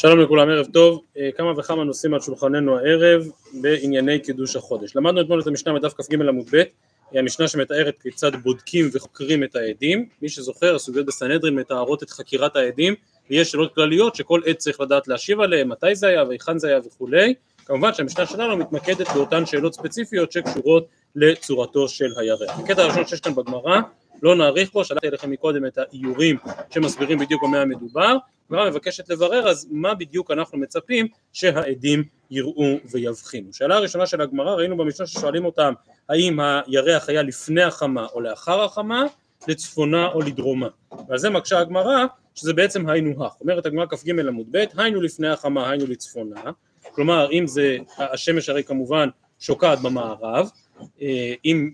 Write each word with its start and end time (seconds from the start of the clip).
שלום 0.00 0.20
לכולם, 0.20 0.48
ערב 0.48 0.66
טוב. 0.66 1.02
אה, 1.16 1.30
כמה 1.36 1.52
וכמה 1.56 1.84
נושאים 1.84 2.14
על 2.14 2.20
שולחננו 2.20 2.78
הערב 2.78 3.22
בענייני 3.52 4.18
קידוש 4.18 4.56
החודש. 4.56 4.96
למדנו 4.96 5.20
אתמול 5.20 5.40
את 5.40 5.46
המשנה 5.46 5.72
בדף 5.72 5.92
כ"ג 5.92 6.14
עמוד 6.14 6.46
ב', 6.52 6.62
היא 7.10 7.20
המשנה 7.20 7.48
שמתארת 7.48 7.94
כיצד 8.02 8.36
בודקים 8.36 8.90
וחוקרים 8.92 9.44
את 9.44 9.56
העדים. 9.56 10.08
מי 10.22 10.28
זוכר, 10.28 10.74
הסוגיות 10.74 11.06
בסנהדרין 11.06 11.54
מתארות 11.54 12.02
את 12.02 12.10
חקירת 12.10 12.56
העדים, 12.56 12.94
ויש 13.30 13.50
שאלות 13.50 13.74
כלליות 13.74 14.14
שכל 14.14 14.40
עד 14.46 14.56
צריך 14.56 14.80
לדעת 14.80 15.08
להשיב 15.08 15.40
עליהן, 15.40 15.68
מתי 15.68 15.94
זה 15.94 16.06
היה 16.06 16.24
והיכן 16.24 16.58
זה 16.58 16.68
היה 16.68 16.78
וכולי. 16.86 17.34
כמובן 17.64 17.94
שהמשנה 17.94 18.26
שלנו 18.26 18.56
מתמקדת 18.56 19.08
באותן 19.14 19.46
שאלות 19.46 19.74
ספציפיות 19.74 20.32
שקשורות 20.32 20.86
לצורתו 21.16 21.88
של 21.88 22.12
הירח. 22.16 22.58
הקטע 22.58 22.82
הראשון 22.82 23.06
שיש 23.06 23.20
כאן 23.20 23.34
בגמרא, 23.34 23.80
לא 24.22 24.34
נאריך 24.34 24.72
בו, 24.72 24.84
שלחתי 24.84 25.10
לכם 25.10 25.30
מקודם 25.30 25.66
את 25.66 25.78
האיורים 25.78 26.36
שמסבירים 26.70 27.18
בדיוק 27.18 27.42
במה 27.42 27.60
המדובר, 27.60 28.16
הגמרא 28.50 28.70
מבקשת 28.70 29.08
לברר 29.10 29.48
אז 29.48 29.68
מה 29.70 29.94
בדיוק 29.94 30.30
אנחנו 30.30 30.58
מצפים 30.58 31.06
שהעדים 31.32 32.04
יראו 32.30 32.76
ויבחינו. 32.90 33.52
שאלה 33.52 33.76
הראשונה 33.76 34.06
של 34.06 34.20
הגמרא 34.20 34.54
ראינו 34.54 34.76
במשנה 34.76 35.06
ששואלים 35.06 35.44
אותם 35.44 35.72
האם 36.08 36.40
הירח 36.40 37.08
היה 37.08 37.22
לפני 37.22 37.62
החמה 37.62 38.06
או 38.12 38.20
לאחר 38.20 38.60
החמה, 38.64 39.04
לצפונה 39.48 40.06
או 40.06 40.20
לדרומה. 40.20 40.68
ועל 41.08 41.18
זה 41.18 41.30
מקשה 41.30 41.58
הגמרא 41.58 42.04
שזה 42.34 42.52
בעצם 42.52 42.88
היינו 42.88 43.26
הך. 43.26 43.32
אומרת 43.40 43.66
הגמרא 43.66 43.86
כ"ג 43.86 44.20
עמוד 44.28 44.46
ב' 44.50 44.64
היינו 44.76 45.00
לפני 45.00 45.28
החמה 45.28 45.70
היינו 45.70 45.86
לצפונה, 45.86 46.40
כלומר 46.94 47.30
אם 47.32 47.46
זה 47.46 47.76
השמש 47.98 48.48
הרי 48.48 48.64
כמובן 48.64 49.08
שוקעת 49.38 49.82
במערב, 49.82 50.50
אה, 51.02 51.34
אם 51.44 51.70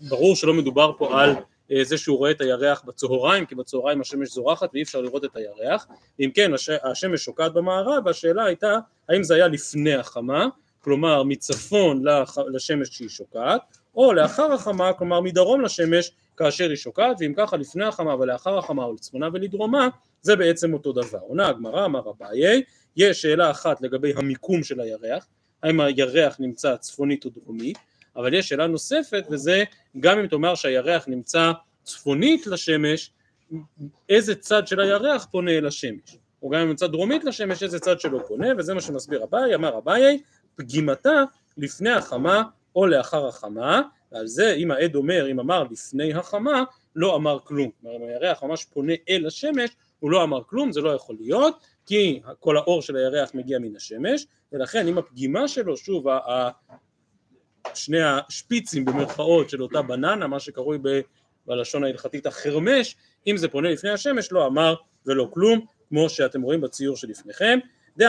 ברור 0.00 0.36
שלא 0.36 0.54
מדובר 0.54 0.92
פה 0.98 1.22
על 1.22 1.34
זה 1.82 1.98
שהוא 1.98 2.18
רואה 2.18 2.30
את 2.30 2.40
הירח 2.40 2.82
בצהריים, 2.86 3.46
כי 3.46 3.54
בצהריים 3.54 4.00
השמש 4.00 4.28
זורחת 4.28 4.70
ואי 4.72 4.82
אפשר 4.82 5.00
לראות 5.00 5.24
את 5.24 5.36
הירח, 5.36 5.86
אם 6.20 6.30
כן 6.34 6.50
השמש 6.82 7.24
שוקעת 7.24 7.52
במערב, 7.52 8.06
והשאלה 8.06 8.44
הייתה 8.44 8.78
האם 9.08 9.22
זה 9.22 9.34
היה 9.34 9.48
לפני 9.48 9.94
החמה, 9.94 10.46
כלומר 10.84 11.22
מצפון 11.22 12.04
לשמש 12.52 12.88
כשהיא 12.88 13.08
שוקעת, 13.08 13.60
או 13.94 14.12
לאחר 14.12 14.52
החמה, 14.52 14.92
כלומר 14.92 15.20
מדרום 15.20 15.60
לשמש 15.60 16.10
כאשר 16.36 16.68
היא 16.68 16.76
שוקעת, 16.76 17.16
ואם 17.20 17.32
ככה 17.36 17.56
לפני 17.56 17.84
החמה 17.84 18.14
ולאחר 18.14 18.58
החמה 18.58 18.84
או 18.84 18.92
לצפונה 18.92 19.28
ולדרומה, 19.32 19.88
זה 20.22 20.36
בעצם 20.36 20.74
אותו 20.74 20.92
דבר. 20.92 21.18
עונה 21.18 21.48
הגמרא, 21.48 21.84
אמר 21.84 22.10
אביי, 22.10 22.62
יש 22.96 23.22
שאלה 23.22 23.50
אחת 23.50 23.80
לגבי 23.80 24.12
המיקום 24.16 24.62
של 24.62 24.80
הירח, 24.80 25.26
האם 25.62 25.80
הירח 25.80 26.36
נמצא 26.40 26.76
צפונית 26.76 27.24
או 27.24 27.30
דרומית, 27.30 27.78
אבל 28.20 28.34
יש 28.34 28.48
שאלה 28.48 28.66
נוספת 28.66 29.24
וזה 29.30 29.64
גם 30.00 30.18
אם 30.18 30.26
תאמר 30.26 30.54
שהירח 30.54 31.08
נמצא 31.08 31.52
צפונית 31.84 32.46
לשמש, 32.46 33.10
איזה 34.08 34.34
צד 34.34 34.66
של 34.66 34.80
הירח 34.80 35.26
פונה 35.30 35.50
אל 35.50 35.66
השמש, 35.66 36.16
או 36.42 36.48
גם 36.48 36.60
אם 36.60 36.68
נמצא 36.68 36.86
דרומית 36.86 37.24
לשמש, 37.24 37.62
איזה 37.62 37.80
צד 37.80 38.00
שלו 38.00 38.26
פונה, 38.28 38.48
וזה 38.58 38.74
מה 38.74 38.80
שמסביר 38.80 39.24
אביי, 39.24 39.54
אמר 39.54 39.78
אביי, 39.78 40.22
פגימתה 40.56 41.22
לפני 41.56 41.90
החמה 41.90 42.42
או 42.76 42.86
לאחר 42.86 43.26
החמה, 43.26 43.82
ועל 44.12 44.26
זה 44.26 44.54
אם 44.54 44.70
העד 44.70 44.94
אומר, 44.94 45.30
אם 45.30 45.40
אמר 45.40 45.64
לפני 45.70 46.14
החמה, 46.14 46.64
לא 46.96 47.16
אמר 47.16 47.38
כלום. 47.44 47.70
כלומר 47.80 47.96
אם 47.96 48.02
הירח 48.02 48.42
ממש 48.42 48.64
פונה 48.64 48.92
אל 49.08 49.26
השמש, 49.26 49.70
הוא 50.00 50.10
לא 50.10 50.22
אמר 50.22 50.42
כלום, 50.46 50.72
זה 50.72 50.80
לא 50.80 50.90
יכול 50.90 51.16
להיות, 51.20 51.58
כי 51.86 52.20
כל 52.38 52.56
האור 52.56 52.82
של 52.82 52.96
הירח 52.96 53.30
מגיע 53.34 53.58
מן 53.58 53.76
השמש, 53.76 54.26
ולכן 54.52 54.88
אם 54.88 54.98
הפגימה 54.98 55.48
שלו, 55.48 55.76
שוב 55.76 56.06
שני 57.74 58.02
השפיצים 58.02 58.84
במרכאות 58.84 59.50
של 59.50 59.62
אותה 59.62 59.82
בננה, 59.82 60.26
מה 60.26 60.40
שקרוי 60.40 60.78
בלשון 61.46 61.84
ההלכתית 61.84 62.26
החרמש, 62.26 62.96
אם 63.26 63.36
זה 63.36 63.48
פונה 63.48 63.70
לפני 63.70 63.90
השמש 63.90 64.32
לא 64.32 64.46
אמר 64.46 64.74
ולא 65.06 65.28
כלום, 65.32 65.60
כמו 65.88 66.08
שאתם 66.08 66.42
רואים 66.42 66.60
בציור 66.60 66.96
שלפניכם. 66.96 67.58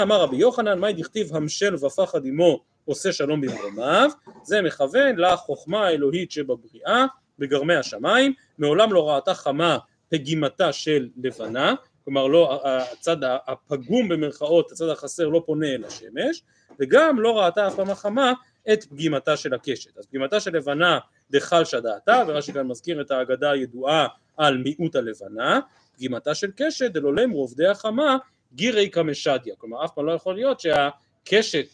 אמר 0.02 0.22
רבי 0.22 0.36
יוחנן, 0.36 0.80
מאי 0.80 0.94
דכתיב 0.94 1.36
המשל 1.36 1.76
ופחד 1.76 2.26
עמו 2.26 2.64
עושה 2.86 3.12
שלום 3.12 3.42
במרומיו, 3.42 4.10
זה 4.44 4.62
מכוון 4.62 5.16
לחוכמה 5.16 5.88
האלוהית 5.88 6.32
שבבריאה, 6.32 7.06
בגרמי 7.40 7.76
השמיים, 7.76 8.34
מעולם 8.58 8.94
לא 8.94 9.10
ראתה 9.10 9.34
חמה 9.34 9.78
פגימתה 10.10 10.74
של 10.74 11.10
לבנה, 11.24 11.74
כלומר 12.04 12.28
לא, 12.28 12.62
הצד 12.64 13.18
הפגום 13.24 14.10
במרכאות, 14.10 14.72
הצד 14.72 14.90
החסר 14.90 15.28
לא 15.28 15.44
פונה 15.46 15.68
אל 15.68 15.86
השמש, 15.86 16.44
וגם 16.80 17.20
לא 17.20 17.40
ראתה 17.40 17.68
אף 17.68 17.76
פעם 17.76 17.90
החמה 17.90 18.34
את 18.74 18.84
פגימתה 18.84 19.38
של 19.38 19.54
הקשת. 19.54 19.98
אז 19.98 20.06
פגימתה 20.06 20.40
של 20.40 20.58
לבנה 20.58 21.00
דחל 21.32 21.66
שדעתה, 21.66 22.24
ורש"י 22.28 22.54
כאן 22.54 22.68
מזכיר 22.68 23.02
את 23.02 23.12
האגדה 23.12 23.52
הידועה 23.52 24.08
על 24.38 24.58
מיעוט 24.58 24.96
הלבנה, 24.96 25.60
פגימתה 25.96 26.36
של 26.36 26.52
קשת 26.56 26.92
דלולם 26.92 27.32
רובדי 27.32 27.68
החמה 27.68 28.18
גירי 28.54 28.90
קמשדיה, 28.90 29.56
כלומר 29.58 29.86
אף 29.86 29.92
פעם 29.96 30.06
לא 30.06 30.12
יכול 30.12 30.36
להיות 30.36 30.60
שהקשת 30.60 31.68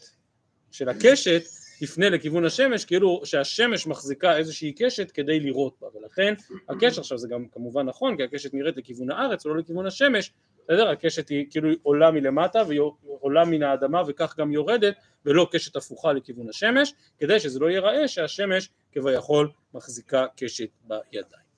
של 0.70 0.88
הקשת 0.88 1.42
תפנה 1.80 2.08
לכיוון 2.08 2.44
השמש, 2.44 2.84
כאילו 2.84 3.20
שהשמש 3.24 3.86
מחזיקה 3.86 4.36
איזושהי 4.36 4.72
קשת 4.72 5.10
כדי 5.10 5.40
לירות 5.40 5.74
בה, 5.80 5.88
ולכן 5.94 6.34
הקשר, 6.68 7.00
עכשיו 7.00 7.18
זה 7.18 7.28
גם 7.28 7.44
כמובן 7.52 7.86
נכון, 7.86 8.16
כי 8.16 8.22
הקשת 8.22 8.54
נראית 8.54 8.76
לכיוון 8.76 9.10
הארץ 9.10 9.46
ולא 9.46 9.56
לכיוון 9.56 9.86
השמש, 9.86 10.32
בסדר? 10.68 10.88
הקשת 10.88 11.28
היא 11.28 11.46
כאילו 11.50 11.70
עולה 11.82 12.10
מלמטה 12.10 12.62
והיא 12.68 12.80
עולה 13.20 13.44
מן 13.44 13.62
האדמה 13.62 14.02
וכך 14.06 14.34
גם 14.38 14.52
יורדת 14.52 14.94
ולא 15.24 15.48
קשת 15.52 15.76
הפוכה 15.76 16.12
לכיוון 16.12 16.48
השמש 16.48 16.94
כדי 17.18 17.40
שזה 17.40 17.58
לא 17.58 17.70
ייראה 17.70 18.08
שהשמש 18.08 18.68
כביכול 18.92 19.50
מחזיקה 19.74 20.26
קשת 20.36 20.68
בידיים. 20.84 21.48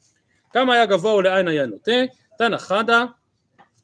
כמה 0.52 0.74
היה 0.74 0.86
גבוה 0.86 1.14
ולאין 1.14 1.48
היה 1.48 1.66
נוטה? 1.66 1.92
תנא 2.38 2.56
חדא 2.56 3.04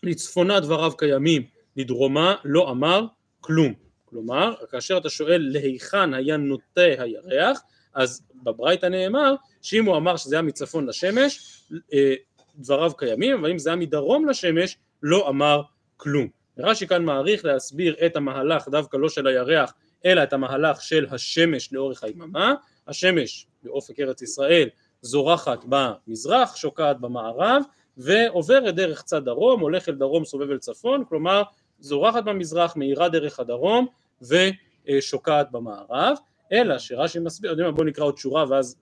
לצפונה 0.02 0.60
דבריו 0.60 0.96
קיימים 0.96 1.42
לדרומה 1.76 2.34
לא 2.44 2.70
אמר 2.70 3.06
כלום 3.40 3.72
כלומר 4.04 4.54
כאשר 4.70 4.98
אתה 4.98 5.10
שואל 5.10 5.48
להיכן 5.52 6.14
היה 6.14 6.36
נוטה 6.36 6.80
הירח 6.98 7.60
אז 7.94 8.22
בברייתא 8.34 8.86
נאמר 8.86 9.34
שאם 9.62 9.84
הוא 9.84 9.96
אמר 9.96 10.16
שזה 10.16 10.36
היה 10.36 10.42
מצפון 10.42 10.86
לשמש 10.86 11.62
אה, 11.92 12.14
דבריו 12.56 12.92
קיימים 12.96 13.36
אבל 13.38 13.50
אם 13.50 13.58
זה 13.58 13.70
היה 13.70 13.76
מדרום 13.76 14.28
לשמש 14.28 14.78
לא 15.02 15.28
אמר 15.28 15.62
כלום. 15.96 16.28
רש"י 16.58 16.86
כאן 16.86 17.04
מעריך 17.04 17.44
להסביר 17.44 17.96
את 18.06 18.16
המהלך 18.16 18.68
דווקא 18.68 18.96
לא 18.96 19.08
של 19.08 19.26
הירח 19.26 19.72
אלא 20.04 20.22
את 20.22 20.32
המהלך 20.32 20.82
של 20.82 21.06
השמש 21.10 21.72
לאורך 21.72 22.04
היממה, 22.04 22.54
השמש 22.88 23.46
באופק 23.62 24.00
ארץ 24.00 24.22
ישראל 24.22 24.68
זורחת 25.02 25.64
במזרח, 25.68 26.56
שוקעת 26.56 27.00
במערב 27.00 27.62
ועוברת 27.96 28.74
דרך 28.74 29.02
צד 29.02 29.24
דרום, 29.24 29.60
הולך 29.60 29.88
אל 29.88 29.94
דרום 29.94 30.24
סובב 30.24 30.50
אל 30.50 30.58
צפון, 30.58 31.04
כלומר 31.08 31.42
זורחת 31.80 32.24
במזרח, 32.24 32.76
מאירה 32.76 33.08
דרך 33.08 33.40
הדרום 33.40 33.86
ושוקעת 34.22 35.50
במערב, 35.50 36.16
אלא 36.52 36.78
שרש"י 36.78 37.18
מסביר, 37.18 37.50
יודעים 37.50 37.68
מה 37.68 37.72
בואו 37.72 37.86
נקרא 37.86 38.04
עוד 38.04 38.18
שורה 38.18 38.44
ואז 38.48 38.76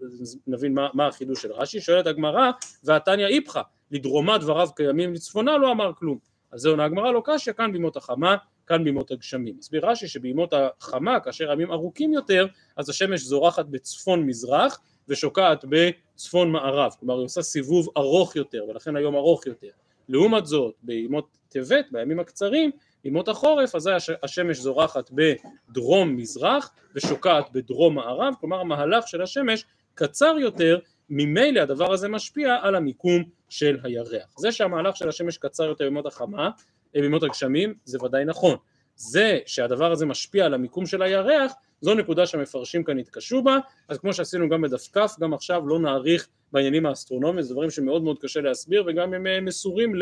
נבין 0.46 0.74
מה, 0.74 0.88
מה 0.94 1.06
החידוש 1.06 1.42
של 1.42 1.52
רש"י, 1.52 1.80
שואלת 1.80 2.06
הגמרא 2.06 2.50
ועתניא 2.84 3.26
איפכא 3.26 3.60
לדרומה 3.94 4.38
דבריו 4.38 4.68
קיימים 4.76 5.14
לצפונה 5.14 5.58
לא 5.58 5.72
אמר 5.72 5.92
כלום. 5.98 6.18
על 6.50 6.58
זה 6.58 6.68
עונה 6.68 6.84
הגמרא 6.84 7.12
לא 7.12 7.22
קשיא 7.24 7.52
כאן 7.52 7.72
בימות 7.72 7.96
החמה 7.96 8.36
כאן 8.66 8.84
בימות 8.84 9.10
הגשמים. 9.10 9.56
הסביר 9.58 9.86
רש"י 9.86 10.08
שבימות 10.08 10.54
החמה 10.56 11.20
כאשר 11.20 11.50
הימים 11.50 11.72
ארוכים 11.72 12.12
יותר 12.12 12.46
אז 12.76 12.88
השמש 12.88 13.20
זורחת 13.20 13.66
בצפון 13.66 14.26
מזרח 14.26 14.80
ושוקעת 15.08 15.64
בצפון 15.68 16.52
מערב. 16.52 16.92
כלומר 17.00 17.18
היא 17.18 17.24
עושה 17.24 17.42
סיבוב 17.42 17.88
ארוך 17.96 18.36
יותר 18.36 18.64
ולכן 18.68 18.96
היום 18.96 19.14
ארוך 19.16 19.46
יותר. 19.46 19.68
לעומת 20.08 20.46
זאת 20.46 20.74
בימות 20.82 21.28
טבת 21.48 21.86
בימים 21.92 22.20
הקצרים 22.20 22.70
בימות 23.04 23.28
החורף 23.28 23.74
אזי 23.74 23.90
השמש 24.22 24.56
זורחת 24.58 25.10
בדרום 25.10 26.16
מזרח 26.16 26.70
ושוקעת 26.94 27.52
בדרום 27.52 27.94
מערב. 27.94 28.34
כלומר 28.40 28.60
המהלך 28.60 29.08
של 29.08 29.22
השמש 29.22 29.64
קצר 29.94 30.36
יותר 30.40 30.78
ממילא 31.10 31.60
הדבר 31.60 31.92
הזה 31.92 32.08
משפיע 32.08 32.56
על 32.62 32.74
המיקום 32.74 33.22
של 33.54 33.78
הירח. 33.82 34.34
זה 34.38 34.52
שהמהלך 34.52 34.96
של 34.96 35.08
השמש 35.08 35.38
קצר 35.38 35.64
יותר 35.64 35.84
בימות 35.84 36.06
החמה, 36.06 36.50
אה, 36.96 37.00
בימות 37.00 37.22
הגשמים, 37.22 37.74
זה 37.84 37.98
ודאי 38.04 38.24
נכון. 38.24 38.56
זה 38.96 39.38
שהדבר 39.46 39.92
הזה 39.92 40.06
משפיע 40.06 40.46
על 40.46 40.54
המיקום 40.54 40.86
של 40.86 41.02
הירח, 41.02 41.52
זו 41.80 41.94
נקודה 41.94 42.26
שהמפרשים 42.26 42.84
כאן 42.84 42.98
התקשו 42.98 43.42
בה, 43.42 43.58
אז 43.88 43.98
כמו 43.98 44.12
שעשינו 44.12 44.48
גם 44.48 44.62
בדף 44.62 44.88
כ', 44.92 45.20
גם 45.20 45.34
עכשיו 45.34 45.68
לא 45.68 45.78
נאריך 45.78 46.28
בעניינים 46.52 46.86
האסטרונומיים, 46.86 47.42
זה 47.42 47.54
דברים 47.54 47.70
שמאוד 47.70 48.02
מאוד 48.02 48.18
קשה 48.18 48.40
להסביר 48.40 48.84
וגם 48.86 49.14
הם 49.14 49.26
אה, 49.26 49.40
מסורים 49.40 49.92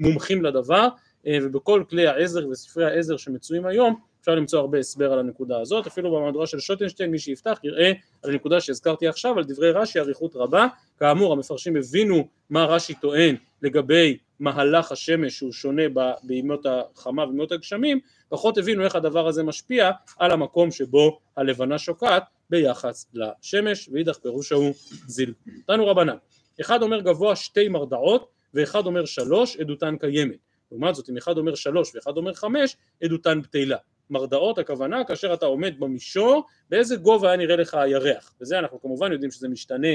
למומחים 0.00 0.44
לדבר, 0.44 0.88
אה, 1.26 1.38
ובכל 1.42 1.84
כלי 1.90 2.06
העזר 2.06 2.48
וספרי 2.48 2.84
העזר 2.84 3.16
שמצויים 3.16 3.66
היום 3.66 4.00
אפשר 4.20 4.34
למצוא 4.34 4.60
הרבה 4.60 4.78
הסבר 4.78 5.12
על 5.12 5.18
הנקודה 5.18 5.60
הזאת, 5.60 5.86
אפילו 5.86 6.10
במהדורה 6.10 6.46
של 6.46 6.60
שוטנשטיין 6.60 7.10
מי 7.10 7.18
שיפתח 7.18 7.60
יראה 7.64 7.92
על 8.22 8.30
הנקודה 8.30 8.60
שהזכרתי 8.60 9.08
עכשיו, 9.08 9.38
על 9.38 9.44
דברי 9.44 9.70
רש"י 9.70 10.00
אריכות 10.00 10.36
רבה, 10.36 10.66
כאמור 10.98 11.32
המפרשים 11.32 11.76
הבינו 11.76 12.28
מה 12.50 12.64
רש"י 12.64 12.94
טוען 12.94 13.36
לגבי 13.62 14.18
מהלך 14.40 14.92
השמש 14.92 15.38
שהוא 15.38 15.52
שונה 15.52 15.82
בימות 16.22 16.66
החמה 16.66 17.24
ובימות 17.24 17.52
הגשמים, 17.52 18.00
פחות 18.28 18.58
הבינו 18.58 18.84
איך 18.84 18.96
הדבר 18.96 19.28
הזה 19.28 19.42
משפיע 19.42 19.90
על 20.18 20.30
המקום 20.30 20.70
שבו 20.70 21.18
הלבנה 21.36 21.78
שוקעת 21.78 22.22
ביחס 22.50 23.06
לשמש, 23.14 23.88
ואידך 23.92 24.18
פירוש 24.18 24.52
הוא 24.52 24.72
זיל. 25.06 25.34
תנו 25.66 25.86
רבנן, 25.86 26.16
אחד 26.60 26.82
אומר 26.82 27.00
גבוה 27.00 27.36
שתי 27.36 27.68
מרדעות 27.68 28.28
ואחד 28.54 28.86
אומר 28.86 29.04
שלוש, 29.04 29.56
עדותן 29.56 29.96
קיימת. 29.96 30.36
לעומת 30.72 30.94
זאת 30.94 31.10
אם 31.10 31.16
אחד 31.16 31.38
אומר 31.38 31.54
שלוש 31.54 31.94
ואחד 31.94 32.16
אומר 32.16 32.34
חמש, 32.34 32.76
עדותן 33.02 33.40
בטלה. 33.40 33.76
מרדאות 34.10 34.58
הכוונה 34.58 35.04
כאשר 35.04 35.34
אתה 35.34 35.46
עומד 35.46 35.80
במישור, 35.80 36.44
באיזה 36.70 36.96
גובה 36.96 37.28
היה 37.28 37.36
נראה 37.36 37.56
לך 37.56 37.74
הירח. 37.74 38.34
וזה 38.40 38.58
אנחנו 38.58 38.80
כמובן 38.80 39.12
יודעים 39.12 39.30
שזה 39.30 39.48
משתנה 39.48 39.88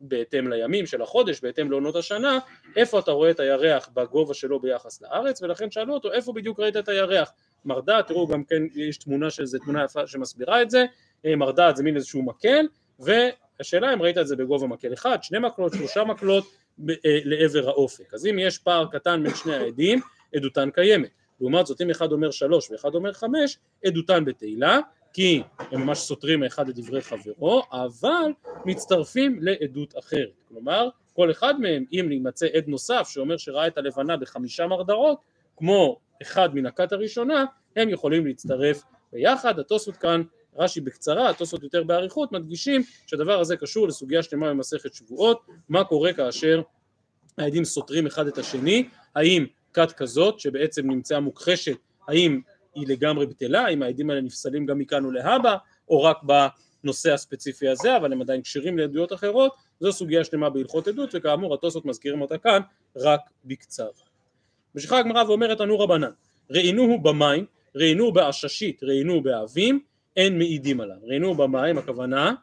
בהתאם 0.00 0.48
לימים 0.48 0.86
של 0.86 1.02
החודש, 1.02 1.40
בהתאם 1.40 1.70
לעונות 1.70 1.96
השנה, 1.96 2.38
איפה 2.76 2.98
אתה 2.98 3.10
רואה 3.10 3.30
את 3.30 3.40
הירח 3.40 3.88
בגובה 3.94 4.34
שלו 4.34 4.60
ביחס 4.60 5.02
לארץ, 5.02 5.42
ולכן 5.42 5.70
שאלו 5.70 5.94
אותו 5.94 6.12
איפה 6.12 6.32
בדיוק 6.32 6.60
ראית 6.60 6.76
את 6.76 6.88
הירח. 6.88 7.32
מרדעת, 7.64 8.08
תראו 8.08 8.26
גם 8.26 8.44
כן 8.44 8.62
יש 8.74 8.96
תמונה 8.96 9.30
של 9.30 9.46
זה, 9.46 9.58
תמונה 9.58 9.84
יפה 9.84 10.06
שמסבירה 10.06 10.62
את 10.62 10.70
זה, 10.70 10.84
אה, 11.26 11.36
מרדעת 11.36 11.76
זה 11.76 11.82
מין 11.82 11.96
איזשהו 11.96 12.22
מקל, 12.22 12.66
והשאלה 12.98 13.94
אם 13.94 14.02
ראית 14.02 14.18
את 14.18 14.26
זה 14.26 14.36
בגובה 14.36 14.66
מקל 14.66 14.92
אחד, 14.92 15.22
שני 15.22 15.38
מקלות, 15.38 15.72
שלושה 15.72 16.04
מקלות 16.04 16.44
אה, 16.88 16.94
לעבר 17.24 17.68
האופק. 17.68 18.14
אז 18.14 18.26
אם 18.26 18.38
יש 18.38 18.58
פער 18.58 18.86
קטן 18.92 19.22
בין 19.22 19.34
שני 19.34 19.54
העדים, 19.54 20.00
עדותן 20.34 20.70
קיימת. 20.70 21.10
לעומת 21.40 21.66
זאת 21.66 21.80
אם 21.80 21.90
אחד 21.90 22.12
אומר 22.12 22.30
שלוש 22.30 22.70
ואחד 22.70 22.94
אומר 22.94 23.12
חמש, 23.12 23.58
עדותן 23.86 24.24
בתהילה, 24.24 24.78
כי 25.12 25.42
הם 25.58 25.80
ממש 25.80 25.98
סותרים 25.98 26.44
אחד 26.44 26.68
את 26.68 26.74
דברי 26.74 27.02
חברו, 27.02 27.62
אבל 27.72 28.30
מצטרפים 28.64 29.38
לעדות 29.42 29.98
אחרת. 29.98 30.42
כלומר, 30.48 30.88
כל 31.12 31.30
אחד 31.30 31.60
מהם, 31.60 31.84
אם 31.92 32.08
יימצא 32.12 32.46
עד 32.46 32.64
נוסף 32.68 33.08
שאומר 33.10 33.36
שראה 33.36 33.66
את 33.66 33.78
הלבנה 33.78 34.16
בחמישה 34.16 34.66
מרדרות, 34.66 35.18
כמו 35.56 36.00
אחד 36.22 36.54
מן 36.54 36.66
הכת 36.66 36.92
הראשונה, 36.92 37.44
הם 37.76 37.88
יכולים 37.88 38.26
להצטרף 38.26 38.82
ביחד. 39.12 39.58
התוספות 39.58 39.96
כאן, 39.96 40.22
רש"י 40.56 40.80
בקצרה, 40.80 41.30
התוספות 41.30 41.62
יותר 41.62 41.82
באריכות, 41.82 42.32
מדגישים 42.32 42.82
שהדבר 43.06 43.40
הזה 43.40 43.56
קשור 43.56 43.88
לסוגיה 43.88 44.22
שלמה 44.22 44.50
במסכת 44.50 44.94
שבועות, 44.94 45.46
מה 45.68 45.84
קורה 45.84 46.12
כאשר 46.12 46.62
העדים 47.38 47.64
סותרים 47.64 48.06
אחד 48.06 48.26
את 48.26 48.38
השני, 48.38 48.88
האם 49.14 49.46
כת 49.74 49.92
כזאת 49.92 50.40
שבעצם 50.40 50.90
נמצאה 50.90 51.20
מוכחשת, 51.20 51.76
האם 52.08 52.40
היא 52.74 52.88
לגמרי 52.88 53.26
בטלה, 53.26 53.60
האם 53.60 53.82
העדים 53.82 54.10
האלה 54.10 54.20
נפסלים 54.20 54.66
גם 54.66 54.78
מכאן 54.78 55.04
ולהבא, 55.04 55.56
או 55.88 56.02
רק 56.02 56.16
בנושא 56.22 57.12
הספציפי 57.12 57.68
הזה, 57.68 57.96
אבל 57.96 58.12
הם 58.12 58.20
עדיין 58.20 58.42
כשירים 58.42 58.78
לעדויות 58.78 59.12
אחרות, 59.12 59.54
זו 59.80 59.92
סוגיה 59.92 60.24
שלמה 60.24 60.50
בהלכות 60.50 60.88
עדות, 60.88 61.10
וכאמור 61.14 61.54
התוספות 61.54 61.84
מזכירים 61.84 62.20
אותה 62.20 62.38
כאן 62.38 62.60
רק 62.96 63.20
בקצר. 63.44 63.88
ממשיכה 64.74 64.98
הגמרא 64.98 65.24
ואומרת 65.24 65.60
ענו 65.60 65.78
רבנן, 65.78 66.10
ראינוהו 66.50 67.00
במים, 67.02 67.44
ראינוהו 67.74 68.12
בעששית, 68.12 68.82
ראינוהו 68.82 69.22
באבים, 69.22 69.80
אין 70.16 70.38
מעידים 70.38 70.80
עליו. 70.80 70.96
ראינוהו 71.02 71.34
במים, 71.34 71.78
הכוונה, 71.78 72.34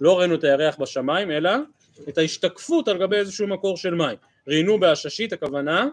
לא 0.00 0.18
ראינו 0.18 0.34
את 0.34 0.44
הירח 0.44 0.76
בשמיים, 0.76 1.30
אלא 1.30 1.50
את 2.08 2.18
ההשתקפות 2.18 2.88
על 2.88 2.98
גבי 2.98 3.16
איזשהו 3.16 3.46
מקור 3.46 3.76
של 3.76 3.94
מים. 3.94 4.16
ראינוהו 4.48 4.78
בעששית, 4.78 5.32
הכוונה, 5.32 5.88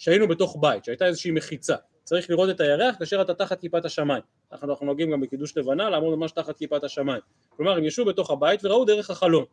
שהיינו 0.00 0.28
בתוך 0.28 0.56
בית, 0.60 0.84
שהייתה 0.84 1.06
איזושהי 1.06 1.30
מחיצה. 1.30 1.76
צריך 2.04 2.30
לראות 2.30 2.50
את 2.50 2.60
הירח 2.60 2.94
כאשר 2.98 3.22
אתה 3.22 3.34
תחת 3.34 3.60
כיפת 3.60 3.84
השמיים. 3.84 4.22
אנחנו, 4.52 4.86
נוהגים 4.86 5.10
גם 5.10 5.20
בקידוש 5.20 5.56
לבנה 5.56 5.90
לעמוד 5.90 6.18
ממש 6.18 6.32
תחת 6.32 6.56
כיפת 6.56 6.84
השמיים. 6.84 7.20
כלומר 7.48 7.76
הם 7.76 7.84
ישבו 7.84 8.04
בתוך 8.04 8.30
הבית 8.30 8.64
וראו 8.64 8.84
דרך 8.84 9.10
החלון. 9.10 9.44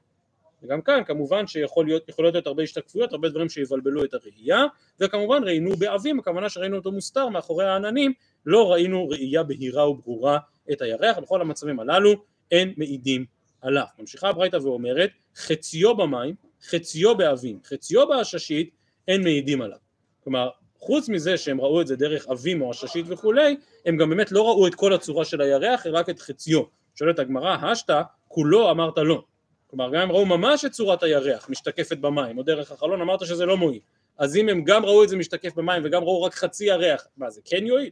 וגם 0.63 0.81
כאן 0.81 1.03
כמובן 1.05 1.47
שיכול 1.47 1.85
להיות, 1.85 2.03
להיות 2.19 2.47
הרבה 2.47 2.63
השתקפויות, 2.63 3.11
הרבה 3.11 3.29
דברים 3.29 3.49
שיבלבלו 3.49 4.03
את 4.03 4.13
הראייה, 4.13 4.65
וכמובן 4.99 5.44
ראינו 5.44 5.75
באבים, 5.75 6.19
הכוונה 6.19 6.49
שראינו 6.49 6.77
אותו 6.77 6.91
מוסתר 6.91 7.29
מאחורי 7.29 7.65
העננים, 7.65 8.13
לא 8.45 8.71
ראינו 8.71 9.09
ראייה 9.09 9.44
בהירה 9.44 9.89
וברורה 9.89 10.38
את 10.71 10.81
הירח, 10.81 11.17
בכל 11.17 11.41
המצבים 11.41 11.79
הללו 11.79 12.13
אין 12.51 12.73
מעידים 12.77 13.25
עליו. 13.61 13.85
ממשיכה 13.99 14.29
הברייתא 14.29 14.55
ואומרת, 14.55 15.09
חציו 15.35 15.97
במים, 15.97 16.35
חציו 16.63 17.17
באבים, 17.17 17.59
חציו 17.65 18.07
בעששית, 18.07 18.69
אין 19.07 19.23
מעידים 19.23 19.61
עליו. 19.61 19.86
כלומר, 20.27 20.50
חוץ 20.79 21.09
מזה 21.09 21.38
שהם 21.38 21.62
ראו 21.62 21.81
את 21.81 21.88
זה 21.88 21.95
דרך 21.95 22.27
אבים 22.27 22.62
או 22.62 22.71
עששית 22.71 23.06
וכולי, 23.09 23.57
הם 23.85 23.97
גם 23.97 24.09
באמת 24.09 24.31
לא 24.31 24.47
ראו 24.47 24.68
את 24.68 24.75
כל 24.75 24.94
הצורה 24.94 25.25
של 25.25 25.41
הירח, 25.41 25.85
אלא 25.85 25.97
רק 25.97 26.09
את 26.09 26.19
חציו. 26.19 26.62
שואלת 26.95 27.19
הגמרא, 27.19 27.56
השתא, 27.62 28.01
כולו 28.27 28.71
אמרת 28.71 28.97
לא. 28.97 29.24
כלומר, 29.68 29.89
גם 29.91 30.01
הם 30.01 30.12
ראו 30.12 30.25
ממש 30.25 30.65
את 30.65 30.71
צורת 30.71 31.03
הירח 31.03 31.50
משתקפת 31.50 31.97
במים, 31.97 32.38
או 32.38 32.44
דרך 32.44 32.71
החלון, 32.71 33.01
אמרת 33.01 33.25
שזה 33.25 33.45
לא 33.45 33.57
מועיל. 33.57 33.79
אז 34.18 34.35
אם 34.35 34.50
הם 34.50 34.63
גם 34.63 34.85
ראו 34.85 35.03
את 35.03 35.09
זה 35.09 35.18
משתקף 35.18 35.56
במים 35.56 35.81
וגם 35.85 36.03
ראו 36.03 36.24
רק 36.24 36.33
חצי 36.33 36.65
ירח, 36.65 37.07
מה 37.18 37.30
זה 37.30 37.41
כן 37.45 37.65
יועיל? 37.65 37.89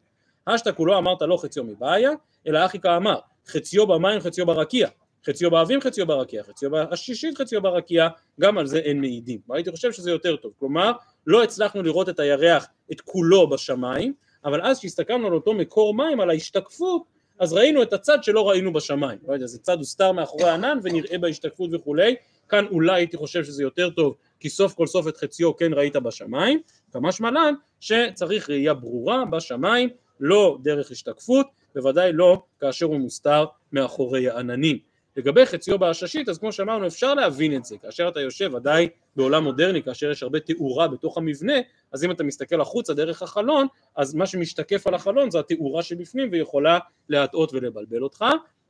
השתא 0.48 0.72
כולו 0.72 0.98
אמרת 0.98 1.22
לא 1.22 1.38
חציו 1.38 1.64
מבעיה, 1.64 2.12
אלא 2.48 2.66
אחי 2.66 2.80
כאמר, 2.80 3.20
חציו 3.48 3.88
במים 3.88 4.20
חציו 4.20 4.46
ברקיע. 4.46 4.88
חציו 5.28 5.52
באבים 5.52 5.82
חציו 5.82 6.06
ברקיע, 6.06 6.44
חציו 6.44 6.72
בשישית 6.72 7.38
חציו 7.38 7.62
ברקיע, 7.62 8.08
גם 8.42 8.58
על 8.58 8.68
זה 8.68 8.80
אין 8.80 9.02
מעידים. 9.02 9.40
והייתי 9.50 9.72
חושב 9.72 9.92
שזה 9.92 10.12
יותר 10.12 10.36
טוב, 10.36 10.54
כלומר 10.60 10.92
לא 11.28 11.44
הצלחנו 11.44 11.84
לראות 11.84 12.10
את 12.10 12.20
הירח 12.20 12.68
את 12.92 13.02
כולו 13.02 13.50
בשמיים, 13.50 14.14
אבל 14.46 14.62
אז 14.62 14.80
כשהסתכלנו 14.80 15.28
על 15.28 15.34
אותו 15.34 15.54
מקור 15.54 15.94
מים, 15.94 16.20
על 16.20 16.30
ההשתקפות, 16.30 17.04
אז 17.40 17.54
ראינו 17.54 17.82
את 17.82 17.94
הצד 17.94 18.24
שלא 18.24 18.50
ראינו 18.50 18.74
בשמיים. 18.74 19.20
לא 19.28 19.34
יודע, 19.34 19.46
זה 19.46 19.60
צד 19.60 19.78
הוסתר 19.78 20.12
מאחורי 20.12 20.50
הענן 20.50 20.80
ונראה 20.84 21.18
בהשתקפות 21.18 21.70
וכולי, 21.74 22.16
כאן 22.50 22.66
אולי 22.72 22.96
הייתי 22.96 23.18
חושב 23.18 23.44
שזה 23.44 23.64
יותר 23.64 23.90
טוב, 23.90 24.16
כי 24.40 24.50
סוף 24.50 24.74
כל 24.74 24.88
סוף 24.88 25.08
את 25.08 25.18
חציו 25.18 25.56
כן 25.56 25.74
ראית 25.74 25.96
בשמיים, 25.96 26.60
כמשמע 26.92 27.32
לן 27.32 27.54
שצריך 27.80 28.50
ראייה 28.50 28.74
ברורה 28.74 29.26
בשמיים, 29.26 29.90
לא 30.20 30.58
דרך 30.64 30.92
השתקפות, 30.92 31.48
בוודאי 31.76 32.14
לא 32.14 32.44
כאשר 32.60 32.86
הוא 32.86 32.98
מוסתר 32.98 33.46
מאחורי 33.72 34.30
העננים. 34.30 34.95
לגבי 35.18 35.46
חציו 35.46 35.80
בעששית, 35.80 36.30
אז 36.30 36.38
כמו 36.38 36.52
שאמרנו 36.52 36.88
אפשר 36.88 37.14
להבין 37.14 37.56
את 37.56 37.66
זה, 37.66 37.78
כאשר 37.78 38.08
אתה 38.08 38.22
יושב 38.22 38.54
ודאי 38.54 38.90
בעולם 39.16 39.44
מודרני, 39.44 39.84
כאשר 39.84 40.12
יש 40.12 40.24
הרבה 40.24 40.40
תאורה 40.40 40.88
בתוך 40.88 41.18
המבנה, 41.18 41.54
אז 41.92 42.04
אם 42.04 42.12
אתה 42.12 42.24
מסתכל 42.24 42.62
החוצה 42.62 42.94
דרך 42.94 43.22
החלון, 43.22 43.68
אז 43.96 44.14
מה 44.14 44.28
שמשתקף 44.28 44.88
על 44.88 44.94
החלון 44.94 45.32
זה 45.32 45.40
התאורה 45.40 45.84
שבפנים 45.84 46.30
ויכולה 46.32 46.80
להטעות 47.10 47.54
ולבלבל 47.54 48.04
אותך, 48.04 48.26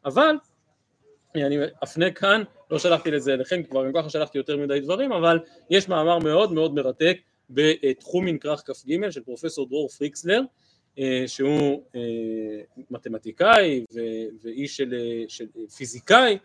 אבל 0.06 0.36
אני 1.36 1.58
אפנה 1.84 2.12
כאן, 2.12 2.44
לא 2.72 2.80
שלחתי 2.80 3.12
לזה 3.12 3.34
אליכם, 3.34 3.64
כבר 3.64 3.86
גם 3.86 3.92
ככה 3.96 4.10
שלחתי 4.10 4.38
יותר 4.38 4.58
מדי 4.58 4.80
דברים, 4.80 5.12
אבל 5.12 5.40
יש 5.70 5.90
מאמר 5.90 6.20
מאוד 6.20 6.52
מאוד 6.54 6.74
מרתק 6.74 7.18
בתחום 7.50 8.38
כרך 8.38 8.64
כ"ג 8.66 9.10
של 9.10 9.24
פרופסור 9.24 9.68
דרור 9.70 9.90
פריקסלר, 9.90 10.42
שהוא 11.28 11.82
אה, 11.96 12.02
מתמטיקאי 12.92 13.86
ואיש 14.44 14.78
של, 14.78 14.94
של 15.28 15.46
פיזיקאי 15.78 16.38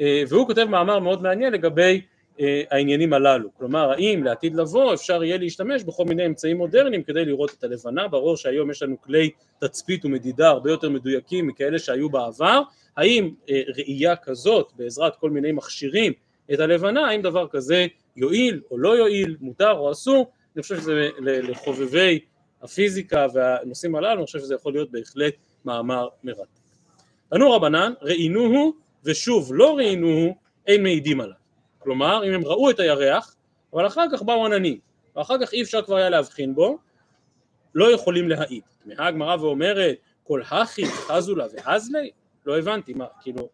אה, 0.00 0.22
והוא 0.28 0.46
כותב 0.46 0.64
מאמר 0.64 0.98
מאוד 0.98 1.22
מעניין 1.22 1.52
לגבי 1.52 2.00
העניינים 2.70 3.12
הללו, 3.12 3.48
כלומר 3.58 3.90
האם 3.90 4.24
לעתיד 4.24 4.54
לבוא 4.54 4.94
אפשר 4.94 5.24
יהיה 5.24 5.36
להשתמש 5.36 5.84
בכל 5.84 6.04
מיני 6.04 6.26
אמצעים 6.26 6.56
מודרניים 6.56 7.02
כדי 7.02 7.24
לראות 7.24 7.54
את 7.58 7.64
הלבנה, 7.64 8.08
ברור 8.08 8.36
שהיום 8.36 8.70
יש 8.70 8.82
לנו 8.82 9.00
כלי 9.00 9.30
תצפית 9.60 10.04
ומדידה 10.04 10.48
הרבה 10.48 10.70
יותר 10.70 10.90
מדויקים 10.90 11.46
מכאלה 11.46 11.78
שהיו 11.78 12.10
בעבר, 12.10 12.62
האם 12.96 13.30
ראייה 13.76 14.16
כזאת 14.16 14.72
בעזרת 14.76 15.16
כל 15.16 15.30
מיני 15.30 15.52
מכשירים 15.52 16.12
את 16.54 16.60
הלבנה, 16.60 17.06
האם 17.08 17.22
דבר 17.22 17.48
כזה 17.48 17.86
יועיל 18.16 18.60
או 18.70 18.78
לא 18.78 18.96
יועיל, 18.96 19.36
מותר 19.40 19.72
או 19.72 19.92
אסור, 19.92 20.30
אני 20.56 20.62
חושב 20.62 20.76
שזה 20.76 21.08
לחובבי 21.20 22.20
הפיזיקה 22.62 23.26
והנושאים 23.34 23.94
הללו, 23.94 24.18
אני 24.18 24.26
חושב 24.26 24.38
שזה 24.38 24.54
יכול 24.54 24.72
להיות 24.72 24.90
בהחלט 24.90 25.34
מאמר 25.64 26.08
מרתק. 26.24 26.62
ענו 27.32 27.50
רבנן, 27.50 27.92
ראינוהו 28.02 28.72
ושוב 29.04 29.50
לא 29.54 29.76
ראינוהו, 29.76 30.36
אין 30.66 30.82
מעידים 30.82 31.20
עליו. 31.20 31.36
כלומר, 31.78 32.28
אם 32.28 32.32
הם 32.32 32.44
ראו 32.44 32.70
את 32.70 32.80
הירח, 32.80 33.36
אבל 33.72 33.86
אחר 33.86 34.04
כך 34.12 34.22
באו 34.22 34.46
עננים, 34.46 34.78
ואחר 35.16 35.34
כך 35.42 35.52
אי 35.52 35.62
אפשר 35.62 35.82
כבר 35.82 35.96
היה 35.96 36.10
להבחין 36.10 36.54
בו, 36.54 36.78
לא 37.74 37.92
יכולים 37.92 38.28
להעיד. 38.28 38.62
תמהה 38.84 39.06
הגמרא 39.06 39.36
ואומרת, 39.40 39.96
כל 40.24 40.42
הכי 40.50 40.86
חזו 40.86 41.34
לה 41.34 41.46
והזלי? 41.52 42.10
לא 42.46 42.58
הבנתי, 42.58 42.94
מה, 42.94 43.06
כאילו, 43.20 43.48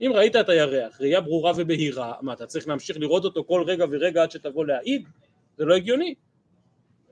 אם 0.00 0.12
ראית 0.14 0.36
את 0.36 0.48
הירח, 0.48 1.00
ראייה 1.00 1.20
ברורה 1.20 1.52
ובהירה, 1.56 2.12
מה, 2.20 2.32
אתה 2.32 2.46
צריך 2.46 2.68
להמשיך 2.68 2.96
לראות 3.00 3.24
אותו 3.24 3.44
כל 3.44 3.64
רגע 3.66 3.84
ורגע 3.90 4.22
עד 4.22 4.30
שתבוא 4.30 4.64
להעיד? 4.64 5.08
זה 5.56 5.64
לא 5.64 5.74
הגיוני. 5.74 6.14